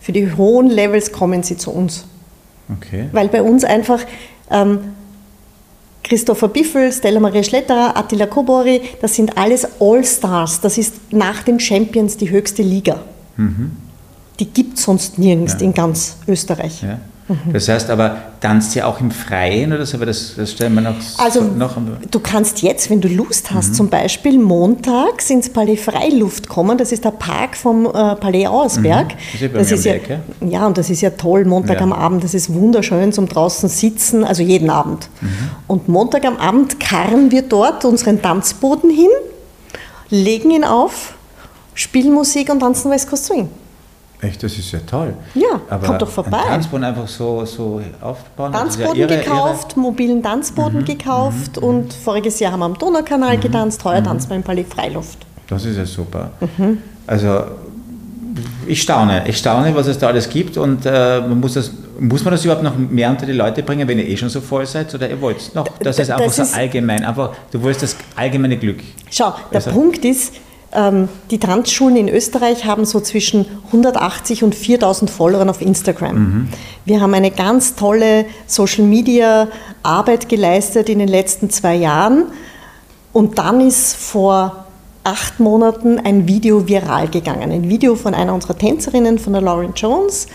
Für 0.00 0.12
die 0.12 0.32
hohen 0.34 0.70
Levels 0.70 1.12
kommen 1.12 1.42
sie 1.42 1.58
zu 1.58 1.70
uns. 1.72 2.04
Okay. 2.78 3.08
Weil 3.12 3.28
bei 3.28 3.42
uns 3.42 3.64
einfach 3.64 4.00
ähm, 4.50 4.78
Christopher 6.02 6.48
Biffel, 6.48 6.92
Stella 6.92 7.20
Maria 7.20 7.42
Schletterer, 7.42 7.96
Attila 7.96 8.26
Kobori, 8.26 8.80
das 9.00 9.14
sind 9.14 9.36
alles 9.36 9.66
All-Stars. 9.80 10.60
Das 10.60 10.78
ist 10.78 11.12
nach 11.12 11.42
den 11.42 11.60
Champions 11.60 12.16
die 12.16 12.30
höchste 12.30 12.62
Liga. 12.62 13.00
Mhm. 13.36 13.72
Die 14.40 14.46
gibt 14.46 14.78
es 14.78 14.84
sonst 14.84 15.18
nirgends 15.18 15.54
ja. 15.54 15.60
in 15.60 15.74
ganz 15.74 16.16
Österreich. 16.26 16.82
Ja. 16.82 16.98
Das 17.52 17.68
heißt 17.68 17.90
aber, 17.90 18.16
tanzt 18.40 18.74
ja 18.74 18.86
auch 18.86 19.00
im 19.00 19.10
Freien 19.10 19.72
oder 19.72 19.86
so, 19.86 19.96
aber 19.96 20.06
das, 20.06 20.34
das 20.36 20.52
stellen 20.52 20.74
wir 20.74 20.80
noch. 20.80 20.96
Also, 21.18 21.40
so, 21.40 21.46
noch 21.46 21.76
du 22.10 22.20
kannst 22.20 22.62
jetzt, 22.62 22.90
wenn 22.90 23.00
du 23.00 23.08
Lust 23.08 23.52
hast, 23.52 23.70
mhm. 23.70 23.74
zum 23.74 23.88
Beispiel 23.88 24.38
montags 24.38 25.30
ins 25.30 25.48
Palais 25.48 25.76
Freiluft 25.76 26.48
kommen. 26.48 26.78
Das 26.78 26.92
ist 26.92 27.04
der 27.04 27.12
Park 27.12 27.56
vom 27.56 27.86
äh, 27.86 27.90
Palais 27.90 28.46
Auersberg. 28.46 29.08
Mhm. 29.08 29.14
Das 29.32 29.42
ist, 29.42 29.54
das 29.54 29.72
ist 29.72 29.84
ja, 29.84 29.94
ja, 30.40 30.66
und 30.66 30.78
das 30.78 30.90
ist 30.90 31.00
ja 31.00 31.10
toll, 31.10 31.44
Montag 31.44 31.76
ja. 31.76 31.82
am 31.82 31.92
Abend. 31.92 32.24
Das 32.24 32.34
ist 32.34 32.52
wunderschön 32.52 33.12
zum 33.12 33.28
draußen 33.28 33.68
sitzen, 33.68 34.24
also 34.24 34.42
jeden 34.42 34.70
Abend. 34.70 35.08
Mhm. 35.20 35.28
Und 35.66 35.88
Montag 35.88 36.24
am 36.24 36.36
Abend 36.36 36.80
karren 36.80 37.30
wir 37.30 37.42
dort 37.42 37.84
unseren 37.84 38.20
Tanzboden 38.20 38.90
hin, 38.90 39.10
legen 40.10 40.50
ihn 40.50 40.64
auf, 40.64 41.14
spielen 41.74 42.12
Musik 42.12 42.50
und 42.50 42.60
tanzen 42.60 42.90
West 42.90 43.08
Coast 43.08 43.26
Swing. 43.26 43.48
Echt, 44.22 44.40
das 44.40 44.56
ist 44.56 44.70
ja 44.70 44.78
toll. 44.86 45.14
Ja, 45.34 45.60
Aber 45.68 45.84
kommt 45.84 46.02
doch 46.02 46.08
vorbei. 46.08 46.38
Ein 46.38 46.50
Tanzboden 46.50 46.84
einfach 46.84 47.08
so, 47.08 47.44
so 47.44 47.82
aufbauen. 48.00 48.52
Tanzboden 48.52 48.94
ja 48.94 49.08
ihre, 49.08 49.18
gekauft, 49.18 49.72
ihre... 49.72 49.80
mobilen 49.80 50.22
Tanzboden 50.22 50.82
mhm, 50.82 50.84
gekauft 50.84 51.56
mhm, 51.56 51.66
und 51.66 51.92
voriges 51.92 52.38
Jahr 52.38 52.52
haben 52.52 52.60
wir 52.60 52.66
am 52.66 52.78
Donaukanal 52.78 53.36
mhm, 53.36 53.40
getanzt, 53.40 53.84
heuer 53.84 54.00
mhm. 54.00 54.04
tanzen 54.04 54.30
wir 54.30 54.36
im 54.36 54.44
Palais 54.44 54.64
Freiluft. 54.64 55.18
Das 55.48 55.64
ist 55.64 55.76
ja 55.76 55.84
super. 55.84 56.30
Mhm. 56.56 56.78
Also 57.04 57.42
ich 58.68 58.80
staune, 58.80 59.24
ich 59.26 59.38
staune, 59.38 59.74
was 59.74 59.88
es 59.88 59.98
da 59.98 60.06
alles 60.06 60.28
gibt 60.28 60.56
und 60.56 60.86
äh, 60.86 61.20
man 61.20 61.40
muss, 61.40 61.54
das, 61.54 61.72
muss 61.98 62.24
man 62.24 62.32
das 62.32 62.44
überhaupt 62.44 62.62
noch 62.62 62.76
mehr 62.76 63.10
unter 63.10 63.26
die 63.26 63.32
Leute 63.32 63.64
bringen, 63.64 63.88
wenn 63.88 63.98
ihr 63.98 64.08
eh 64.08 64.16
schon 64.16 64.28
so 64.28 64.40
voll 64.40 64.66
seid 64.66 64.94
oder 64.94 65.10
ihr 65.10 65.20
wollt 65.20 65.38
es 65.38 65.52
noch? 65.52 65.66
Das 65.80 65.98
ist 65.98 66.10
einfach 66.10 66.26
das 66.26 66.36
so 66.36 66.42
ist 66.42 66.56
allgemein, 66.56 67.04
einfach, 67.04 67.32
du 67.50 67.62
willst 67.62 67.82
das 67.82 67.96
allgemeine 68.14 68.56
Glück. 68.56 68.78
Schau, 69.10 69.34
der 69.50 69.56
also, 69.56 69.72
Punkt 69.72 70.04
ist, 70.04 70.34
die 71.30 71.38
Tanzschulen 71.38 71.96
in 71.96 72.08
Österreich 72.08 72.64
haben 72.64 72.86
so 72.86 73.00
zwischen 73.00 73.44
180 73.66 74.42
und 74.42 74.54
4000 74.54 75.10
Followern 75.10 75.50
auf 75.50 75.60
Instagram. 75.60 76.14
Mhm. 76.14 76.48
Wir 76.86 77.02
haben 77.02 77.12
eine 77.12 77.30
ganz 77.30 77.74
tolle 77.74 78.24
Social 78.46 78.84
Media 78.84 79.48
Arbeit 79.82 80.30
geleistet 80.30 80.88
in 80.88 80.98
den 80.98 81.08
letzten 81.08 81.50
zwei 81.50 81.74
Jahren. 81.74 82.24
Und 83.12 83.38
dann 83.38 83.60
ist 83.60 83.94
vor 83.96 84.64
acht 85.04 85.40
Monaten 85.40 85.98
ein 85.98 86.26
Video 86.26 86.66
viral 86.66 87.08
gegangen. 87.08 87.52
Ein 87.52 87.68
Video 87.68 87.94
von 87.94 88.14
einer 88.14 88.32
unserer 88.32 88.56
Tänzerinnen, 88.56 89.18
von 89.18 89.34
der 89.34 89.42
Lauren 89.42 89.74
Jones. 89.74 90.26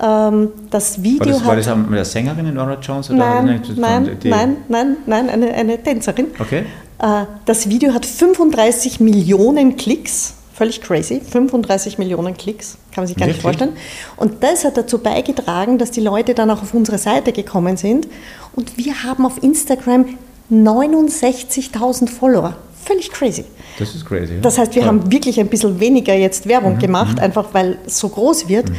Ähm, 0.00 0.48
das 0.70 1.02
Video 1.02 1.26
war 1.44 1.56
das, 1.56 1.68
hat, 1.68 1.76
war 1.76 1.76
das 1.76 1.88
mit 1.88 1.98
der 1.98 2.04
Sängerin 2.04 2.54
Laura 2.54 2.78
Jones? 2.80 3.10
Oder 3.10 3.18
nein, 3.18 3.62
nein, 3.76 4.16
nein, 4.24 4.56
nein, 4.68 4.96
nein, 5.06 5.30
eine, 5.30 5.54
eine 5.54 5.82
Tänzerin. 5.82 6.26
Okay. 6.38 6.64
Äh, 6.98 7.24
das 7.44 7.68
Video 7.68 7.94
hat 7.94 8.04
35 8.04 9.00
Millionen 9.00 9.76
Klicks, 9.76 10.34
völlig 10.54 10.80
crazy, 10.80 11.20
35 11.20 11.98
Millionen 11.98 12.36
Klicks, 12.36 12.76
kann 12.92 13.02
man 13.02 13.06
sich 13.06 13.16
gar 13.16 13.26
Wirklich? 13.26 13.36
nicht 13.36 13.42
vorstellen. 13.42 13.76
Und 14.16 14.42
das 14.42 14.64
hat 14.64 14.76
dazu 14.76 14.98
beigetragen, 14.98 15.78
dass 15.78 15.90
die 15.90 16.00
Leute 16.00 16.34
dann 16.34 16.50
auch 16.50 16.62
auf 16.62 16.74
unsere 16.74 16.98
Seite 16.98 17.32
gekommen 17.32 17.76
sind. 17.76 18.08
Und 18.54 18.76
wir 18.76 19.04
haben 19.04 19.24
auf 19.24 19.42
Instagram 19.42 20.06
69.000 20.50 22.08
Follower. 22.08 22.56
Völlig 22.84 23.10
crazy. 23.10 23.44
Das 23.78 23.94
ist 23.94 24.04
crazy. 24.06 24.34
Ja? 24.34 24.40
Das 24.40 24.58
heißt, 24.58 24.74
wir 24.74 24.82
ja. 24.82 24.88
haben 24.88 25.12
wirklich 25.12 25.38
ein 25.38 25.48
bisschen 25.48 25.78
weniger 25.78 26.14
jetzt 26.14 26.48
Werbung 26.48 26.74
mhm. 26.74 26.80
gemacht, 26.80 27.16
mhm. 27.16 27.22
einfach 27.22 27.48
weil 27.52 27.78
es 27.86 27.98
so 27.98 28.08
groß 28.08 28.48
wird. 28.48 28.70
Mhm. 28.70 28.76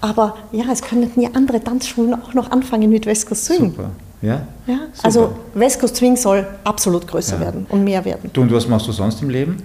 Aber 0.00 0.36
ja, 0.50 0.64
es 0.72 0.80
können 0.80 1.10
ja 1.16 1.28
andere 1.34 1.62
Tanzschulen 1.62 2.14
auch 2.14 2.32
noch 2.32 2.50
anfangen 2.50 2.90
mit 2.90 3.04
West 3.06 3.26
Coast 3.26 3.44
Swing. 3.44 3.70
Super. 3.70 3.90
Ja? 4.22 4.42
ja 4.66 4.78
also 5.02 5.34
West 5.54 5.80
Coast 5.80 5.96
Swing 5.96 6.16
soll 6.16 6.46
absolut 6.64 7.06
größer 7.06 7.36
ja. 7.36 7.42
werden 7.42 7.66
und 7.68 7.84
mehr 7.84 8.04
werden. 8.04 8.30
Du 8.32 8.42
und 8.42 8.52
was 8.52 8.68
machst 8.68 8.86
du 8.86 8.92
sonst 8.92 9.22
im 9.22 9.30
Leben? 9.30 9.62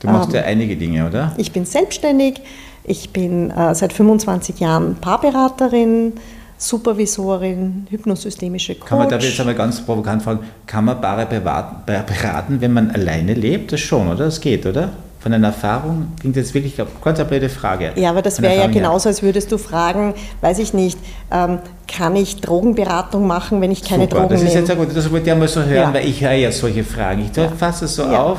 Du 0.00 0.08
machst 0.08 0.30
ähm, 0.30 0.36
ja 0.36 0.42
einige 0.42 0.76
Dinge, 0.76 1.06
oder? 1.06 1.32
Ich 1.36 1.52
bin 1.52 1.64
selbstständig, 1.64 2.40
ich 2.84 3.10
bin 3.10 3.50
äh, 3.50 3.74
seit 3.74 3.92
25 3.92 4.58
Jahren 4.58 4.96
Paarberaterin, 4.96 6.14
Supervisorin, 6.58 7.86
hypnosystemische 7.90 8.76
Coach. 8.76 8.88
Kann 8.88 8.98
man, 8.98 9.18
ich 9.18 9.24
jetzt 9.24 9.40
einmal 9.40 9.54
ganz 9.54 9.80
provokant 9.80 10.22
fragen, 10.22 10.40
kann 10.66 10.84
man 10.84 11.00
Paare 11.00 11.26
beraten, 11.26 12.60
wenn 12.60 12.72
man 12.72 12.90
alleine 12.90 13.34
lebt? 13.34 13.72
Das 13.72 13.80
schon, 13.80 14.08
oder? 14.08 14.24
Das 14.24 14.40
geht, 14.40 14.66
oder? 14.66 14.90
von 15.22 15.30
deiner 15.30 15.48
Erfahrung 15.48 16.08
klingt 16.18 16.34
jetzt 16.34 16.52
wirklich 16.52 16.80
eine 16.80 16.90
ganz 17.02 17.20
eine 17.20 17.28
blöde 17.28 17.48
Frage. 17.48 17.92
Ja, 17.94 18.10
aber 18.10 18.22
das 18.22 18.42
wäre 18.42 18.56
ja 18.56 18.66
genauso, 18.66 19.08
als 19.08 19.22
würdest 19.22 19.52
du 19.52 19.58
fragen, 19.58 20.14
weiß 20.40 20.58
ich 20.58 20.74
nicht, 20.74 20.98
ähm, 21.30 21.60
kann 21.92 22.16
ich 22.16 22.40
Drogenberatung 22.40 23.26
machen, 23.26 23.60
wenn 23.60 23.70
ich 23.70 23.84
keine 23.84 24.04
Super, 24.04 24.20
Drogen 24.20 24.30
das 24.30 24.42
ist 24.42 24.54
jetzt 24.54 24.66
sehr 24.66 24.76
gut, 24.76 24.88
das 24.96 25.10
wollte 25.10 25.26
ich 25.26 25.32
einmal 25.32 25.48
so 25.48 25.60
hören, 25.60 25.74
ja. 25.74 25.94
weil 25.94 26.06
ich 26.06 26.22
höre 26.22 26.32
ja 26.32 26.50
solche 26.50 26.82
Fragen. 26.82 27.28
Ich 27.30 27.36
ja. 27.36 27.48
fasse 27.48 27.84
es 27.84 27.94
so 27.94 28.02
ja. 28.02 28.22
auf. 28.22 28.38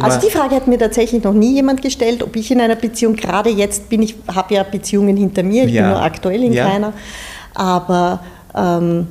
also 0.00 0.26
die 0.26 0.32
Frage 0.32 0.54
hat 0.54 0.66
mir 0.66 0.78
tatsächlich 0.78 1.22
noch 1.22 1.34
nie 1.34 1.54
jemand 1.54 1.82
gestellt, 1.82 2.22
ob 2.22 2.34
ich 2.36 2.50
in 2.50 2.60
einer 2.60 2.76
Beziehung, 2.76 3.14
gerade 3.14 3.50
jetzt 3.50 3.88
bin 3.88 4.02
ich, 4.02 4.16
habe 4.34 4.54
ja 4.54 4.62
Beziehungen 4.62 5.16
hinter 5.16 5.42
mir, 5.42 5.64
ich 5.64 5.74
bin 5.74 5.88
nur 5.88 6.02
aktuell 6.02 6.42
in 6.42 6.54
keiner, 6.54 6.92
aber 7.54 8.20
ähm, 8.54 9.06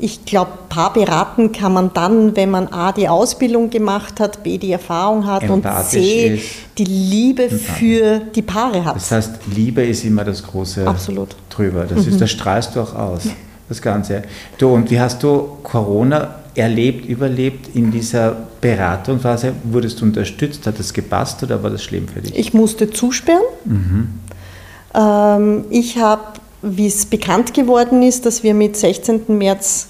ich 0.00 0.24
glaube, 0.24 0.52
Paar 0.68 0.92
beraten 0.92 1.52
kann 1.52 1.72
man 1.72 1.92
dann, 1.92 2.34
wenn 2.34 2.50
man 2.50 2.68
A, 2.68 2.92
die 2.92 3.08
Ausbildung 3.08 3.70
gemacht 3.70 4.18
hat, 4.18 4.42
B, 4.42 4.56
die 4.56 4.72
Erfahrung 4.72 5.26
hat 5.26 5.48
und 5.48 5.66
C, 5.84 6.40
die 6.78 6.84
Liebe 6.84 7.50
für 7.50 8.20
die 8.34 8.42
Paare 8.42 8.84
hat. 8.84 8.96
Das 8.96 9.10
heißt, 9.10 9.32
Liebe 9.54 9.82
ist 9.82 10.04
immer 10.04 10.24
das 10.24 10.42
große 10.42 10.86
Absolut. 10.86 11.36
drüber. 11.50 11.84
Das, 11.84 12.06
ist, 12.06 12.14
mhm. 12.14 12.18
das 12.18 12.30
strahlst 12.30 12.74
du 12.74 12.80
auch 12.80 12.94
aus, 12.94 13.24
das 13.68 13.82
Ganze. 13.82 14.22
Du, 14.58 14.68
und 14.68 14.90
wie 14.90 14.98
hast 14.98 15.22
du 15.22 15.58
Corona 15.62 16.36
erlebt, 16.54 17.06
überlebt 17.06 17.74
in 17.74 17.90
dieser 17.90 18.36
Beratungsphase? 18.60 19.52
Wurdest 19.64 20.00
du 20.00 20.06
unterstützt? 20.06 20.66
Hat 20.66 20.78
das 20.78 20.92
gepasst 20.92 21.42
oder 21.42 21.62
war 21.62 21.70
das 21.70 21.82
schlimm 21.82 22.08
für 22.08 22.20
dich? 22.20 22.36
Ich 22.36 22.54
musste 22.54 22.90
zusperren. 22.90 23.42
Mhm. 23.64 24.08
Ähm, 24.94 25.64
ich 25.70 25.98
habe 25.98 26.39
wie 26.62 26.86
es 26.86 27.06
bekannt 27.06 27.54
geworden 27.54 28.02
ist, 28.02 28.26
dass 28.26 28.42
wir 28.42 28.54
mit 28.54 28.76
16. 28.76 29.22
März 29.28 29.88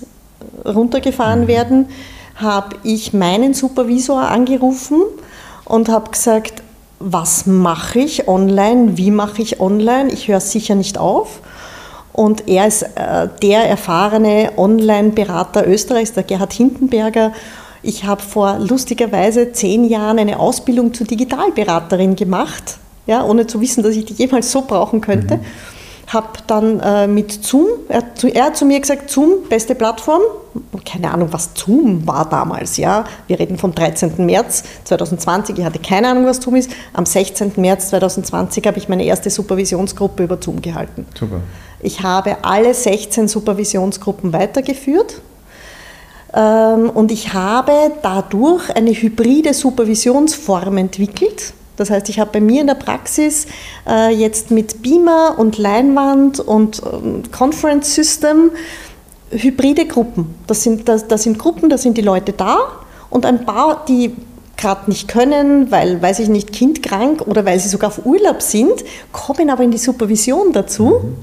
runtergefahren 0.64 1.42
mhm. 1.42 1.48
werden, 1.48 1.88
habe 2.36 2.76
ich 2.84 3.12
meinen 3.12 3.54
Supervisor 3.54 4.22
angerufen 4.22 5.02
und 5.64 5.88
habe 5.88 6.10
gesagt, 6.10 6.62
was 6.98 7.46
mache 7.46 8.00
ich 8.00 8.28
online, 8.28 8.96
wie 8.96 9.10
mache 9.10 9.42
ich 9.42 9.60
online, 9.60 10.10
ich 10.10 10.28
höre 10.28 10.40
sicher 10.40 10.74
nicht 10.74 10.98
auf. 10.98 11.40
Und 12.12 12.48
er 12.48 12.66
ist 12.66 12.82
äh, 12.82 13.28
der 13.42 13.68
erfahrene 13.68 14.52
Online-Berater 14.56 15.66
Österreichs, 15.66 16.12
der 16.12 16.24
Gerhard 16.24 16.52
Hindenberger. 16.52 17.32
Ich 17.82 18.04
habe 18.04 18.20
vor 18.20 18.58
lustigerweise 18.58 19.52
zehn 19.52 19.88
Jahren 19.88 20.18
eine 20.18 20.38
Ausbildung 20.38 20.92
zur 20.92 21.06
Digitalberaterin 21.06 22.16
gemacht, 22.16 22.78
ja, 23.06 23.24
ohne 23.24 23.46
zu 23.46 23.60
wissen, 23.60 23.82
dass 23.82 23.96
ich 23.96 24.04
die 24.04 24.14
jemals 24.14 24.52
so 24.52 24.62
brauchen 24.62 25.00
könnte. 25.00 25.36
Mhm 25.36 25.44
habe 26.12 26.28
dann 26.46 26.80
äh, 26.80 27.06
mit 27.06 27.44
Zoom, 27.44 27.68
er, 27.88 28.02
er, 28.34 28.44
hat 28.44 28.56
zu 28.56 28.64
mir 28.64 28.80
gesagt, 28.80 29.10
Zoom, 29.10 29.48
beste 29.48 29.74
Plattform. 29.74 30.20
Keine 30.84 31.12
Ahnung, 31.12 31.28
was 31.30 31.50
Zoom 31.54 32.06
war 32.06 32.28
damals. 32.28 32.76
Ja, 32.76 33.04
Wir 33.28 33.38
reden 33.38 33.56
vom 33.56 33.72
13. 33.72 34.26
März 34.26 34.64
2020. 34.84 35.58
Ich 35.58 35.64
hatte 35.64 35.78
keine 35.78 36.08
Ahnung, 36.08 36.26
was 36.26 36.38
Zoom 36.38 36.56
ist. 36.56 36.70
Am 36.92 37.06
16. 37.06 37.52
März 37.56 37.90
2020 37.90 38.66
habe 38.66 38.78
ich 38.78 38.88
meine 38.88 39.04
erste 39.04 39.30
Supervisionsgruppe 39.30 40.24
über 40.24 40.38
Zoom 40.42 40.60
gehalten. 40.60 41.06
Super. 41.18 41.40
Ich 41.78 42.02
habe 42.02 42.38
alle 42.42 42.74
16 42.74 43.28
Supervisionsgruppen 43.28 44.32
weitergeführt. 44.32 45.20
Ähm, 46.34 46.90
und 46.90 47.12
ich 47.12 47.32
habe 47.32 47.72
dadurch 48.02 48.68
eine 48.74 48.90
hybride 48.90 49.54
Supervisionsform 49.54 50.76
entwickelt 50.76 51.54
das 51.80 51.88
heißt, 51.88 52.10
ich 52.10 52.20
habe 52.20 52.30
bei 52.30 52.40
mir 52.42 52.60
in 52.60 52.66
der 52.66 52.74
Praxis 52.74 53.46
äh, 53.88 54.14
jetzt 54.14 54.50
mit 54.50 54.82
Beamer 54.82 55.36
und 55.38 55.56
Leinwand 55.56 56.38
und 56.38 56.82
ähm, 56.84 57.22
Conference 57.32 57.94
System 57.94 58.50
hybride 59.30 59.86
Gruppen. 59.86 60.34
Das 60.46 60.62
sind, 60.62 60.88
das, 60.90 61.08
das 61.08 61.22
sind 61.22 61.38
Gruppen, 61.38 61.70
da 61.70 61.78
sind 61.78 61.96
die 61.96 62.02
Leute 62.02 62.34
da 62.34 62.58
und 63.08 63.24
ein 63.24 63.46
paar, 63.46 63.86
die 63.86 64.14
gerade 64.58 64.90
nicht 64.90 65.08
können, 65.08 65.70
weil, 65.70 66.02
weiß 66.02 66.18
ich 66.18 66.28
nicht, 66.28 66.52
kindkrank 66.52 67.22
oder 67.26 67.46
weil 67.46 67.58
sie 67.58 67.70
sogar 67.70 67.88
auf 67.88 68.04
Urlaub 68.04 68.42
sind, 68.42 68.84
kommen 69.10 69.48
aber 69.48 69.64
in 69.64 69.70
die 69.70 69.78
Supervision 69.78 70.52
dazu, 70.52 71.00
mhm. 71.02 71.16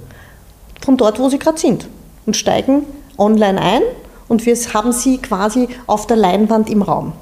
von 0.84 0.98
dort, 0.98 1.20
wo 1.20 1.30
sie 1.30 1.38
gerade 1.38 1.60
sind 1.60 1.88
und 2.26 2.36
steigen 2.36 2.88
online 3.20 3.62
ein 3.62 3.82
und 4.28 4.44
wir 4.48 4.56
haben 4.74 4.92
sie 4.92 5.20
quasi 5.20 5.68
auf 5.86 6.08
der 6.08 6.18
Leinwand 6.18 6.68
im 6.72 6.82
Raum. 6.82 7.14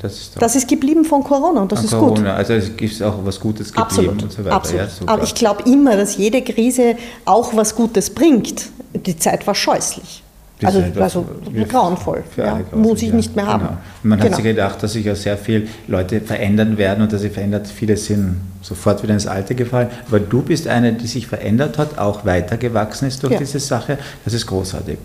Das 0.00 0.12
ist, 0.12 0.42
das 0.42 0.56
ist, 0.56 0.68
geblieben 0.68 1.04
von 1.04 1.22
Corona 1.22 1.60
und 1.60 1.72
das 1.72 1.84
ist 1.84 1.90
Corona. 1.90 2.14
gut. 2.14 2.26
Also 2.26 2.54
es 2.54 2.76
gibt 2.76 3.02
auch 3.02 3.14
was 3.24 3.38
Gutes 3.38 3.68
geblieben 3.68 3.86
Absolut. 3.86 4.22
und 4.22 4.32
so 4.32 4.44
weiter. 4.44 4.56
Absolut. 4.56 4.88
Ja, 5.00 5.08
Aber 5.08 5.22
ich 5.22 5.34
glaube 5.34 5.62
immer, 5.70 5.96
dass 5.96 6.16
jede 6.16 6.42
Krise 6.42 6.96
auch 7.24 7.54
was 7.54 7.74
Gutes 7.74 8.10
bringt. 8.10 8.70
Die 8.94 9.16
Zeit 9.16 9.46
war 9.46 9.54
scheußlich. 9.54 10.22
also, 10.62 10.82
also 10.98 11.26
grauenvoll. 11.68 12.24
Ja, 12.36 12.60
muss 12.72 13.02
ich 13.02 13.08
ja. 13.08 13.14
nicht 13.14 13.36
mehr 13.36 13.46
haben. 13.46 13.66
Genau. 13.66 13.78
Man 14.02 14.18
genau. 14.18 14.30
hat 14.30 14.36
sich 14.36 14.44
gedacht, 14.44 14.82
dass 14.82 14.92
sich 14.92 15.04
ja 15.04 15.14
sehr 15.14 15.38
viele 15.38 15.68
Leute 15.86 16.20
verändern 16.20 16.76
werden 16.78 17.02
und 17.02 17.12
dass 17.12 17.22
sie 17.22 17.30
verändert, 17.30 17.66
viele 17.68 17.96
sind 17.96 18.40
sofort 18.62 19.02
wieder 19.02 19.14
ins 19.14 19.26
Alte 19.26 19.54
gefallen. 19.54 19.88
Aber 20.08 20.20
du 20.20 20.42
bist 20.42 20.66
eine, 20.66 20.92
die 20.92 21.06
sich 21.06 21.26
verändert 21.26 21.78
hat, 21.78 21.98
auch 21.98 22.24
weitergewachsen 22.24 23.08
ist 23.08 23.22
durch 23.22 23.32
ja. 23.32 23.38
diese 23.38 23.60
Sache. 23.60 23.98
Das 24.24 24.34
ist 24.34 24.46
großartig. 24.46 24.98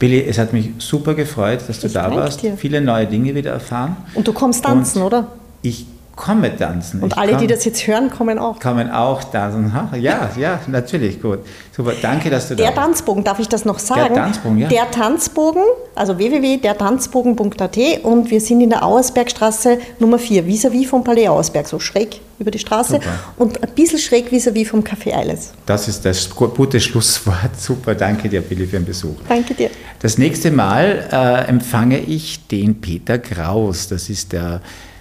Billy, 0.00 0.24
es 0.24 0.38
hat 0.38 0.52
mich 0.52 0.70
super 0.78 1.14
gefreut, 1.14 1.60
dass 1.68 1.78
du 1.78 1.86
Ich 1.86 1.92
da 1.92 2.10
warst. 2.12 2.42
dir. 2.42 2.56
Viele 2.56 2.80
neue 2.80 3.06
Dinge 3.06 3.34
wieder 3.34 3.52
erfahren. 3.52 3.96
Und 4.14 4.26
du 4.26 4.32
kommst 4.32 4.64
tanzen, 4.64 5.02
Und 5.02 5.06
oder? 5.06 5.28
Ich 5.62 5.86
komme 6.20 6.54
tanzen. 6.56 7.00
Und 7.02 7.12
ich 7.14 7.18
alle, 7.18 7.32
die 7.32 7.38
komm- 7.38 7.48
das 7.48 7.64
jetzt 7.64 7.86
hören, 7.86 8.10
kommen 8.10 8.38
auch. 8.38 8.60
kommen 8.60 8.90
auch 8.90 9.24
tanzen. 9.24 9.72
Ja, 10.00 10.30
ja, 10.36 10.60
natürlich, 10.66 11.20
gut. 11.22 11.38
Super, 11.74 11.92
danke, 12.02 12.28
dass 12.28 12.48
du 12.48 12.56
Der 12.56 12.66
da 12.66 12.70
bist. 12.72 12.82
Tanzbogen, 12.84 13.24
darf 13.24 13.38
ich 13.38 13.48
das 13.48 13.64
noch 13.64 13.78
sagen? 13.78 14.14
Tanzbogen, 14.14 14.58
ja. 14.58 14.68
Der 14.68 14.90
Tanzbogen, 14.90 15.62
also 15.94 16.18
www.dertanzbogen.at 16.18 17.78
und 18.04 18.30
wir 18.30 18.40
sind 18.40 18.60
in 18.60 18.70
der 18.70 18.84
Auersbergstraße 18.84 19.78
Nummer 19.98 20.18
4, 20.18 20.44
vis-à-vis 20.44 20.86
vom 20.88 21.02
Palais 21.04 21.28
Auersberg, 21.28 21.66
so 21.66 21.78
schräg 21.78 22.20
über 22.38 22.50
die 22.50 22.58
Straße 22.58 22.94
Super. 22.94 23.06
und 23.36 23.62
ein 23.62 23.70
bisschen 23.74 23.98
schräg 23.98 24.30
vis-à-vis 24.30 24.68
vom 24.68 24.80
Café 24.80 25.14
Eiles. 25.16 25.52
Das 25.66 25.88
ist 25.88 26.04
das 26.04 26.28
gu- 26.30 26.48
gute 26.48 26.80
Schlusswort. 26.80 27.36
Super, 27.58 27.94
danke 27.94 28.28
dir, 28.28 28.40
Billy, 28.40 28.66
für 28.66 28.76
den 28.78 28.84
Besuch. 28.86 29.16
Danke 29.28 29.54
dir. 29.54 29.70
Das 30.00 30.16
nächste 30.18 30.50
Mal 30.50 31.08
äh, 31.12 31.48
empfange 31.48 31.98
ich 31.98 32.46
den 32.48 32.80
Peter 32.80 33.18
Kraus. 33.18 33.88
Das 33.88 34.08
ist 34.08 34.32
der 34.32 34.60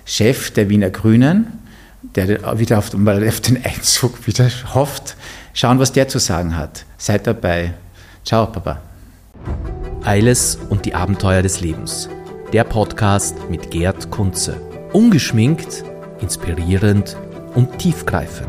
Chef 0.09 0.49
der 0.49 0.69
Wiener 0.69 0.89
Grünen, 0.89 1.59
der 2.15 2.57
wieder 2.57 2.79
auf, 2.79 2.93
mal 2.93 3.25
auf 3.27 3.41
den 3.41 3.63
Einzug 3.63 4.25
wieder 4.25 4.49
hofft. 4.73 5.15
Schauen, 5.53 5.77
was 5.77 5.91
der 5.91 6.07
zu 6.07 6.17
sagen 6.17 6.57
hat. 6.57 6.83
Seid 6.97 7.27
dabei. 7.27 7.75
Ciao, 8.25 8.47
Papa. 8.47 8.81
Eiles 10.03 10.57
und 10.69 10.85
die 10.85 10.95
Abenteuer 10.95 11.43
des 11.43 11.61
Lebens. 11.61 12.09
Der 12.53 12.63
Podcast 12.63 13.35
mit 13.51 13.69
Gerd 13.69 14.09
Kunze. 14.09 14.59
Ungeschminkt, 14.93 15.83
inspirierend 16.21 17.15
und 17.53 17.77
tiefgreifend. 17.77 18.47